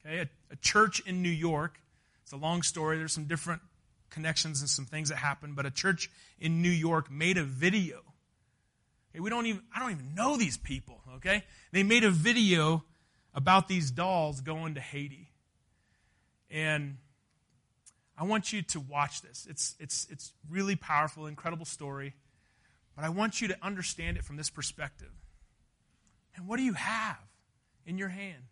okay, 0.04 0.28
a, 0.50 0.56
church 0.56 1.00
in 1.06 1.22
New 1.22 1.28
York, 1.28 1.80
it's 2.22 2.32
a 2.32 2.36
long 2.36 2.62
story, 2.62 2.98
there's 2.98 3.12
some 3.12 3.24
different 3.24 3.62
connections 4.10 4.60
and 4.60 4.70
some 4.70 4.84
things 4.84 5.08
that 5.08 5.16
happened, 5.16 5.56
but 5.56 5.66
a 5.66 5.70
church 5.70 6.10
in 6.40 6.62
New 6.62 6.70
York 6.70 7.10
made 7.10 7.38
a 7.38 7.44
video. 7.44 8.02
Okay, 9.10 9.20
we 9.20 9.30
don't 9.30 9.46
even 9.46 9.62
I 9.74 9.80
don't 9.80 9.92
even 9.92 10.14
know 10.14 10.36
these 10.36 10.56
people, 10.56 11.00
okay? 11.16 11.44
They 11.72 11.82
made 11.82 12.04
a 12.04 12.10
video 12.10 12.84
about 13.34 13.68
these 13.68 13.90
dolls 13.90 14.40
going 14.40 14.74
to 14.74 14.80
Haiti. 14.80 15.30
And 16.50 16.96
I 18.18 18.24
want 18.24 18.52
you 18.52 18.62
to 18.62 18.80
watch 18.80 19.20
this. 19.20 19.46
It's, 19.48 19.74
it's, 19.78 20.06
it's 20.10 20.32
really 20.48 20.74
powerful, 20.74 21.26
incredible 21.26 21.66
story. 21.66 22.14
But 22.94 23.04
I 23.04 23.10
want 23.10 23.42
you 23.42 23.48
to 23.48 23.56
understand 23.62 24.16
it 24.16 24.24
from 24.24 24.36
this 24.36 24.48
perspective. 24.48 25.12
And 26.34 26.48
what 26.48 26.56
do 26.56 26.62
you 26.62 26.72
have 26.72 27.18
in 27.84 27.98
your 27.98 28.08
hand? 28.08 28.44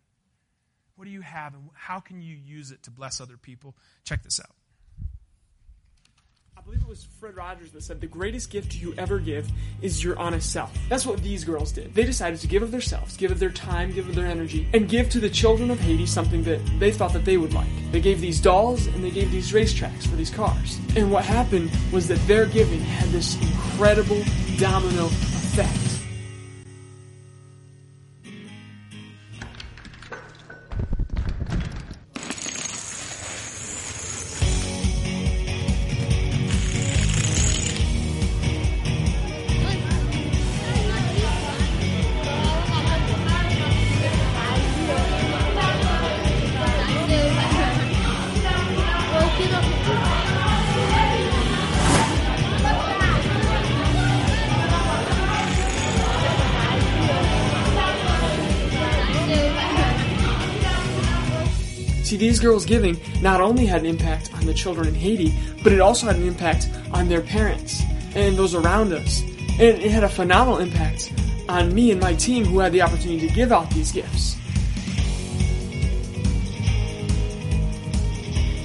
What 0.95 1.05
do 1.05 1.11
you 1.11 1.21
have, 1.21 1.53
and 1.53 1.69
how 1.73 1.99
can 1.99 2.21
you 2.21 2.35
use 2.35 2.71
it 2.71 2.83
to 2.83 2.91
bless 2.91 3.19
other 3.19 3.35
people? 3.37 3.75
Check 4.05 4.23
this 4.23 4.39
out. 4.39 4.55
I 6.57 6.61
believe 6.61 6.81
it 6.81 6.87
was 6.87 7.03
Fred 7.19 7.35
Rogers 7.35 7.71
that 7.73 7.83
said 7.83 7.99
the 7.99 8.07
greatest 8.07 8.49
gift 8.49 8.75
you 8.75 8.95
ever 8.97 9.19
give 9.19 9.51
is 9.81 10.01
your 10.01 10.17
honest 10.17 10.51
self. 10.51 10.73
That's 10.87 11.05
what 11.05 11.21
these 11.21 11.43
girls 11.43 11.73
did. 11.73 11.93
They 11.93 12.05
decided 12.05 12.39
to 12.39 12.47
give 12.47 12.63
of 12.63 12.71
themselves, 12.71 13.17
give 13.17 13.29
of 13.29 13.39
their 13.39 13.51
time, 13.51 13.91
give 13.91 14.07
of 14.07 14.15
their 14.15 14.25
energy, 14.25 14.67
and 14.73 14.87
give 14.87 15.09
to 15.09 15.19
the 15.19 15.29
children 15.29 15.69
of 15.69 15.79
Haiti 15.79 16.05
something 16.05 16.43
that 16.43 16.61
they 16.79 16.91
thought 16.91 17.11
that 17.11 17.25
they 17.25 17.35
would 17.35 17.53
like. 17.53 17.67
They 17.91 17.99
gave 17.99 18.21
these 18.21 18.39
dolls 18.39 18.87
and 18.87 19.03
they 19.03 19.11
gave 19.11 19.31
these 19.31 19.51
racetracks 19.51 20.07
for 20.07 20.15
these 20.15 20.29
cars. 20.29 20.79
And 20.95 21.11
what 21.11 21.25
happened 21.25 21.71
was 21.91 22.07
that 22.07 22.25
their 22.25 22.45
giving 22.45 22.79
had 22.79 23.09
this 23.09 23.39
incredible 23.41 24.23
domino 24.57 25.09
these 62.35 62.43
girls' 62.43 62.65
giving 62.65 62.99
not 63.21 63.39
only 63.39 63.65
had 63.65 63.79
an 63.79 63.85
impact 63.85 64.33
on 64.33 64.45
the 64.45 64.53
children 64.53 64.89
in 64.89 64.93
Haiti, 64.93 65.33
but 65.63 65.71
it 65.71 65.79
also 65.79 66.07
had 66.07 66.17
an 66.17 66.27
impact 66.27 66.69
on 66.91 67.07
their 67.07 67.21
parents 67.21 67.81
and 68.13 68.35
those 68.35 68.53
around 68.53 68.91
us. 68.91 69.21
And 69.21 69.81
it 69.81 69.89
had 69.89 70.03
a 70.03 70.09
phenomenal 70.09 70.59
impact 70.59 71.13
on 71.47 71.73
me 71.73 71.91
and 71.91 72.01
my 72.01 72.13
team 72.15 72.43
who 72.43 72.59
had 72.59 72.73
the 72.73 72.81
opportunity 72.81 73.25
to 73.25 73.33
give 73.33 73.53
out 73.53 73.69
these 73.69 73.93
gifts. 73.93 74.35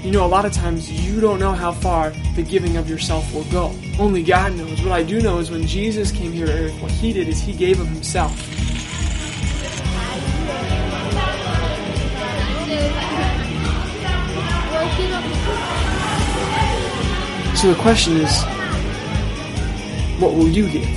You 0.03 0.11
know, 0.11 0.27
a 0.27 0.33
lot 0.35 0.45
of 0.45 0.53
times 0.53 0.91
you 0.91 1.21
don't 1.21 1.39
know 1.39 1.53
how 1.53 1.71
far 1.71 2.11
the 2.35 2.43
giving 2.43 2.77
of 2.77 2.91
yourself 2.91 3.33
will 3.33 3.45
go. 3.53 3.73
Only 4.01 4.25
God 4.25 4.55
knows. 4.55 4.83
What 4.83 4.91
I 4.91 5.05
do 5.05 5.21
know 5.21 5.39
is 5.39 5.49
when 5.49 5.65
Jesus 5.65 6.11
came 6.11 6.33
here 6.33 6.47
to 6.47 6.53
earth, 6.53 6.83
what 6.83 6.91
he 6.91 7.13
did 7.13 7.29
is 7.29 7.39
he 7.39 7.53
gave 7.53 7.79
of 7.79 7.87
himself. 7.87 8.70
So 17.61 17.75
the 17.75 17.79
question 17.83 18.17
is, 18.17 18.43
what 20.19 20.33
will 20.33 20.49
you 20.49 20.67
give? 20.67 20.89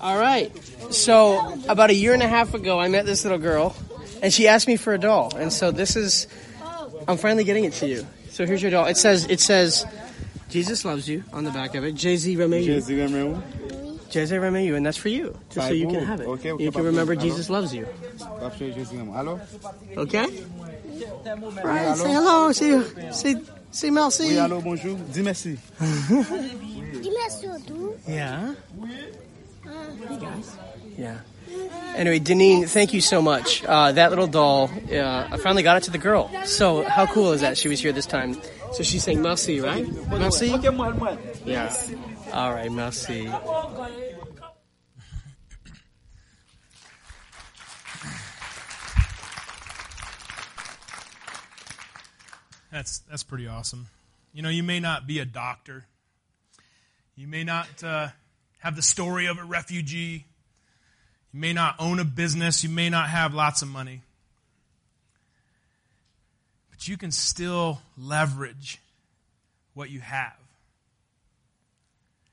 All 0.00 0.16
right. 0.16 0.56
So 0.94 1.58
about 1.68 1.90
a 1.90 1.94
year 1.94 2.14
and 2.14 2.22
a 2.22 2.28
half 2.28 2.54
ago, 2.54 2.78
I 2.78 2.86
met 2.86 3.04
this 3.04 3.24
little 3.24 3.38
girl, 3.38 3.74
and 4.22 4.32
she 4.32 4.46
asked 4.46 4.68
me 4.68 4.76
for 4.76 4.94
a 4.94 4.98
doll. 4.98 5.34
And 5.34 5.52
so 5.52 5.72
this 5.72 5.96
is, 5.96 6.28
I'm 7.08 7.16
finally 7.16 7.42
getting 7.42 7.64
it 7.64 7.72
to 7.74 7.88
you. 7.88 8.06
So 8.30 8.46
here's 8.46 8.62
your 8.62 8.70
doll. 8.70 8.86
It 8.86 8.96
says, 8.96 9.24
it 9.24 9.40
says, 9.40 9.84
Jesus 10.50 10.84
loves 10.84 11.08
you 11.08 11.24
on 11.32 11.42
the 11.42 11.50
back 11.50 11.74
of 11.74 11.82
it. 11.82 11.96
Jay 11.96 12.16
Z 12.16 12.36
Romeo. 12.36 12.64
Jay 12.64 12.78
Z 12.78 13.00
Romeo, 13.00 13.42
and 14.14 14.86
that's 14.86 14.96
for 14.96 15.08
you, 15.08 15.36
just 15.50 15.68
so 15.68 15.72
you 15.72 15.88
can 15.88 16.04
have 16.04 16.20
it. 16.20 16.26
Okay, 16.26 16.52
okay, 16.52 16.64
You 16.64 16.72
can 16.72 16.84
remember 16.84 17.14
Hello. 17.14 17.26
Jesus 17.26 17.50
loves 17.50 17.74
you. 17.74 17.86
Après, 18.42 18.72
Jésus 18.72 18.98
aime. 18.98 19.14
Allô? 19.14 19.38
Okay. 19.96 20.26
Right. 21.62 21.96
Say 21.96 22.12
hello. 22.12 22.52
Say, 22.52 22.82
say, 23.12 23.34
say 23.70 23.90
merci. 23.90 24.28
Oui, 24.28 24.38
allô, 24.38 24.60
bonjour. 24.60 24.96
Dis 25.12 25.22
merci. 25.22 25.58
Dis-moi 27.02 27.28
surtout. 27.30 27.94
Yeah. 28.06 28.54
Yeah. 30.96 31.18
Anyway, 31.96 32.20
Deneen, 32.20 32.68
thank 32.68 32.92
you 32.92 33.00
so 33.00 33.22
much. 33.22 33.64
Uh, 33.64 33.92
that 33.92 34.10
little 34.10 34.26
doll, 34.26 34.70
uh, 34.92 35.28
I 35.30 35.36
finally 35.38 35.62
got 35.62 35.76
it 35.76 35.84
to 35.84 35.90
the 35.90 35.98
girl. 35.98 36.30
So 36.44 36.82
how 36.84 37.06
cool 37.06 37.32
is 37.32 37.40
that? 37.40 37.56
She 37.56 37.68
was 37.68 37.80
here 37.80 37.92
this 37.92 38.06
time. 38.06 38.36
So 38.72 38.82
she's 38.82 39.02
saying 39.02 39.22
merci, 39.22 39.60
right? 39.60 39.86
Merci? 40.10 40.54
Yeah. 41.44 41.72
All 42.32 42.52
right, 42.52 42.70
merci. 42.70 43.30
That's 52.70 52.98
that's 53.00 53.22
pretty 53.22 53.46
awesome. 53.46 53.86
You 54.32 54.42
know, 54.42 54.50
you 54.50 54.62
may 54.62 54.78
not 54.78 55.06
be 55.06 55.18
a 55.18 55.24
doctor. 55.24 55.86
You 57.16 57.26
may 57.26 57.42
not 57.42 57.82
uh, 57.82 58.08
have 58.60 58.76
the 58.76 58.82
story 58.82 59.26
of 59.26 59.38
a 59.38 59.44
refugee. 59.44 60.26
You 61.32 61.40
may 61.40 61.52
not 61.52 61.76
own 61.78 61.98
a 61.98 62.04
business. 62.04 62.62
You 62.62 62.70
may 62.70 62.90
not 62.90 63.08
have 63.08 63.34
lots 63.34 63.62
of 63.62 63.68
money. 63.68 64.02
But 66.70 66.86
you 66.86 66.96
can 66.96 67.10
still 67.10 67.80
leverage 67.96 68.80
what 69.74 69.90
you 69.90 70.00
have. 70.00 70.36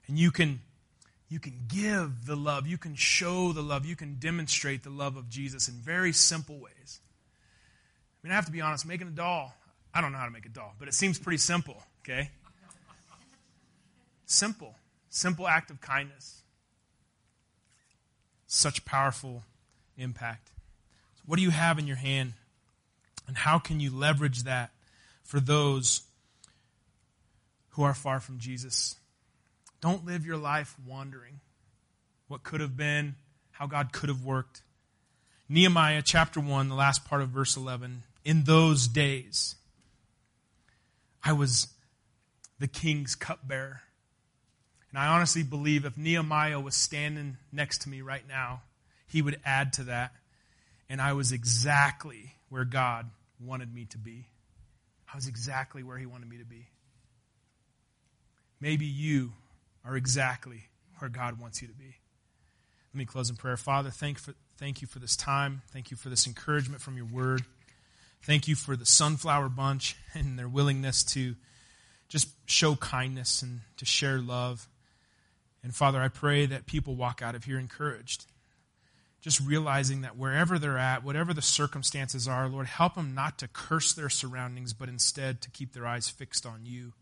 And 0.08 0.18
you 0.18 0.32
can 0.32 0.62
you 1.30 1.40
can 1.40 1.66
give 1.68 2.26
the 2.26 2.36
love, 2.36 2.68
you 2.68 2.78
can 2.78 2.96
show 2.96 3.52
the 3.52 3.62
love, 3.62 3.86
you 3.86 3.96
can 3.96 4.16
demonstrate 4.20 4.84
the 4.84 4.90
love 4.90 5.18
of 5.18 5.30
Jesus 5.30 5.68
in 5.68 5.74
very 5.76 6.14
simple 6.14 6.60
ways. 6.60 7.00
I 8.24 8.28
mean, 8.28 8.32
I 8.32 8.36
have 8.36 8.46
to 8.46 8.52
be 8.52 8.62
honest, 8.62 8.86
making 8.86 9.08
a 9.08 9.12
doll, 9.12 9.56
I 9.94 10.02
don't 10.02 10.12
know 10.12 10.18
how 10.18 10.26
to 10.26 10.32
make 10.32 10.46
a 10.46 10.50
doll, 10.50 10.74
but 10.78 10.88
it 10.88 10.94
seems 10.94 11.18
pretty 11.18 11.38
simple, 11.38 11.78
okay? 12.04 12.30
Simple. 14.26 14.76
Simple 15.10 15.48
act 15.48 15.72
of 15.72 15.82
kindness. 15.82 16.42
Such 18.48 18.86
powerful 18.86 19.44
impact. 19.98 20.50
So 21.16 21.24
what 21.26 21.38
do 21.38 21.42
you 21.42 21.52
have 21.52 21.80
in 21.80 21.88
your 21.88 21.96
hand? 21.96 22.34
And 23.28 23.38
how 23.38 23.58
can 23.58 23.80
you 23.80 23.96
leverage 23.96 24.44
that 24.44 24.72
for 25.24 25.40
those 25.40 26.02
who 27.72 27.84
are 27.84 27.94
far 27.94 28.20
from 28.20 28.38
Jesus? 28.38 28.96
Don't 29.86 30.04
live 30.04 30.26
your 30.26 30.38
life 30.38 30.76
wondering 30.88 31.42
what 32.28 32.42
could 32.42 32.60
have 32.60 32.76
been, 32.76 33.18
how 33.52 33.68
God 33.68 33.94
could 33.94 34.10
have 34.10 34.26
worked. 34.26 34.64
Nehemiah 35.48 36.02
chapter 36.04 36.40
1, 36.40 36.70
the 36.70 36.74
last 36.74 37.06
part 37.06 37.22
of 37.22 37.30
verse 37.30 37.56
11. 37.56 38.02
In 38.24 38.46
those 38.46 38.88
days, 38.88 39.58
I 41.24 41.34
was 41.34 41.68
the 42.58 42.68
king's 42.68 43.14
cupbearer. 43.14 43.82
And 44.90 44.98
I 44.98 45.06
honestly 45.06 45.44
believe 45.44 45.86
if 45.86 45.96
Nehemiah 45.96 46.60
was 46.60 46.74
standing 46.74 47.38
next 47.52 47.84
to 47.84 47.90
me 47.90 48.02
right 48.02 48.28
now, 48.28 48.64
he 49.06 49.22
would 49.22 49.40
add 49.46 49.72
to 49.74 49.84
that. 49.84 50.14
And 50.90 51.00
I 51.00 51.14
was 51.14 51.32
exactly 51.32 52.34
where 52.50 52.66
God 52.66 53.12
wanted 53.40 53.72
me 53.72 53.86
to 53.92 54.00
be. 54.00 54.26
I 55.14 55.16
was 55.16 55.28
exactly 55.28 55.84
where 55.84 56.00
he 56.00 56.08
wanted 56.08 56.28
me 56.28 56.40
to 56.40 56.44
be. 56.44 56.70
Maybe 58.60 58.88
you 58.88 59.34
are 59.86 59.96
exactly 59.96 60.70
where 61.00 61.10
God 61.10 61.40
wants 61.40 61.62
you 61.62 61.68
to 61.68 61.74
be. 61.74 61.96
Let 62.94 62.98
me 62.98 63.06
close 63.06 63.30
in 63.30 63.36
prayer. 63.36 63.58
Father, 63.58 63.90
thank, 63.90 64.18
for, 64.18 64.34
thank 64.58 64.82
you 64.82 64.88
for 64.88 65.00
this 65.00 65.16
time. 65.16 65.62
Thank 65.72 65.92
you 65.92 65.98
for 65.98 66.10
this 66.10 66.26
encouragement 66.28 66.82
from 66.82 66.96
your 66.96 67.06
word. 67.06 67.44
Thank 68.24 68.48
you 68.48 68.56
for 68.56 68.76
the 68.76 68.86
Sunflower 68.86 69.50
Bunch 69.50 69.96
and 70.14 70.40
their 70.40 70.48
willingness 70.48 71.04
to 71.04 71.36
just 72.08 72.30
show 72.46 72.76
kindness 72.76 73.42
and 73.42 73.62
to 73.78 73.86
share 73.86 74.20
love. 74.20 74.68
And 75.64 75.76
Father, 75.76 76.00
I 76.00 76.08
pray 76.08 76.46
that 76.46 76.68
people 76.68 76.96
walk 76.96 77.22
out 77.22 77.36
of 77.36 77.44
here 77.44 77.60
encouraged. 77.60 78.26
Just 79.22 79.42
realizing 79.42 80.02
that 80.02 80.16
wherever 80.16 80.60
they're 80.60 80.78
at, 80.78 81.04
whatever 81.04 81.34
the 81.34 81.42
circumstances 81.42 82.28
are, 82.28 82.48
Lord, 82.48 82.68
help 82.68 82.96
them 82.96 83.16
not 83.16 83.40
to 83.40 83.48
curse 83.48 83.92
their 83.92 84.10
surroundings, 84.10 84.74
but 84.74 84.88
instead 84.88 85.42
to 85.42 85.50
keep 85.50 85.74
their 85.74 85.88
eyes 85.88 86.08
fixed 86.08 86.46
on 86.46 86.62
you. 86.64 86.94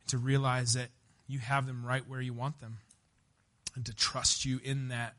And 0.00 0.08
To 0.08 0.18
realize 0.18 0.74
that 0.74 0.90
you 1.32 1.38
have 1.38 1.66
them 1.66 1.84
right 1.84 2.08
where 2.08 2.20
you 2.20 2.32
want 2.32 2.60
them 2.60 2.78
and 3.74 3.86
to 3.86 3.94
trust 3.94 4.44
you 4.44 4.60
in 4.62 4.88
that. 4.88 5.14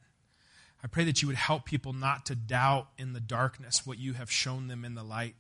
I 0.84 0.88
pray 0.88 1.06
that 1.06 1.22
you 1.22 1.28
would 1.28 1.38
help 1.38 1.66
people 1.66 1.94
not 1.94 2.26
to 2.28 2.36
doubt 2.36 2.90
in 2.98 3.14
the 3.14 3.20
darkness 3.20 3.86
what 3.86 3.98
you 3.98 4.14
have 4.14 4.30
shown 4.30 4.68
them 4.68 4.84
in 4.84 4.96
the 4.96 5.04
light. 5.04 5.36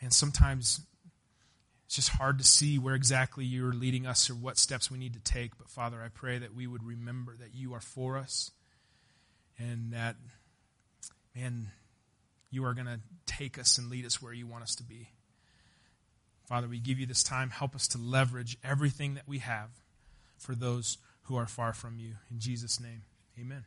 Man, 0.00 0.10
sometimes 0.10 0.80
it's 1.86 1.96
just 1.96 2.10
hard 2.10 2.38
to 2.38 2.44
see 2.44 2.78
where 2.78 2.94
exactly 2.94 3.44
you're 3.44 3.72
leading 3.72 4.06
us 4.06 4.30
or 4.30 4.34
what 4.34 4.56
steps 4.56 4.90
we 4.90 4.98
need 4.98 5.14
to 5.14 5.20
take. 5.20 5.58
But 5.58 5.68
Father, 5.68 6.00
I 6.00 6.08
pray 6.08 6.38
that 6.38 6.54
we 6.54 6.66
would 6.66 6.84
remember 6.84 7.36
that 7.36 7.54
you 7.54 7.74
are 7.74 7.80
for 7.80 8.16
us 8.16 8.52
and 9.58 9.92
that, 9.92 10.16
man, 11.34 11.72
you 12.50 12.64
are 12.64 12.74
going 12.74 12.86
to 12.86 13.00
take 13.26 13.58
us 13.58 13.76
and 13.76 13.90
lead 13.90 14.06
us 14.06 14.22
where 14.22 14.32
you 14.32 14.46
want 14.46 14.62
us 14.62 14.76
to 14.76 14.84
be. 14.84 15.10
Father, 16.50 16.66
we 16.66 16.80
give 16.80 16.98
you 16.98 17.06
this 17.06 17.22
time. 17.22 17.50
Help 17.50 17.76
us 17.76 17.86
to 17.86 17.96
leverage 17.96 18.58
everything 18.64 19.14
that 19.14 19.28
we 19.28 19.38
have 19.38 19.68
for 20.36 20.56
those 20.56 20.98
who 21.22 21.36
are 21.36 21.46
far 21.46 21.72
from 21.72 22.00
you. 22.00 22.14
In 22.28 22.40
Jesus' 22.40 22.80
name, 22.80 23.02
amen. 23.40 23.66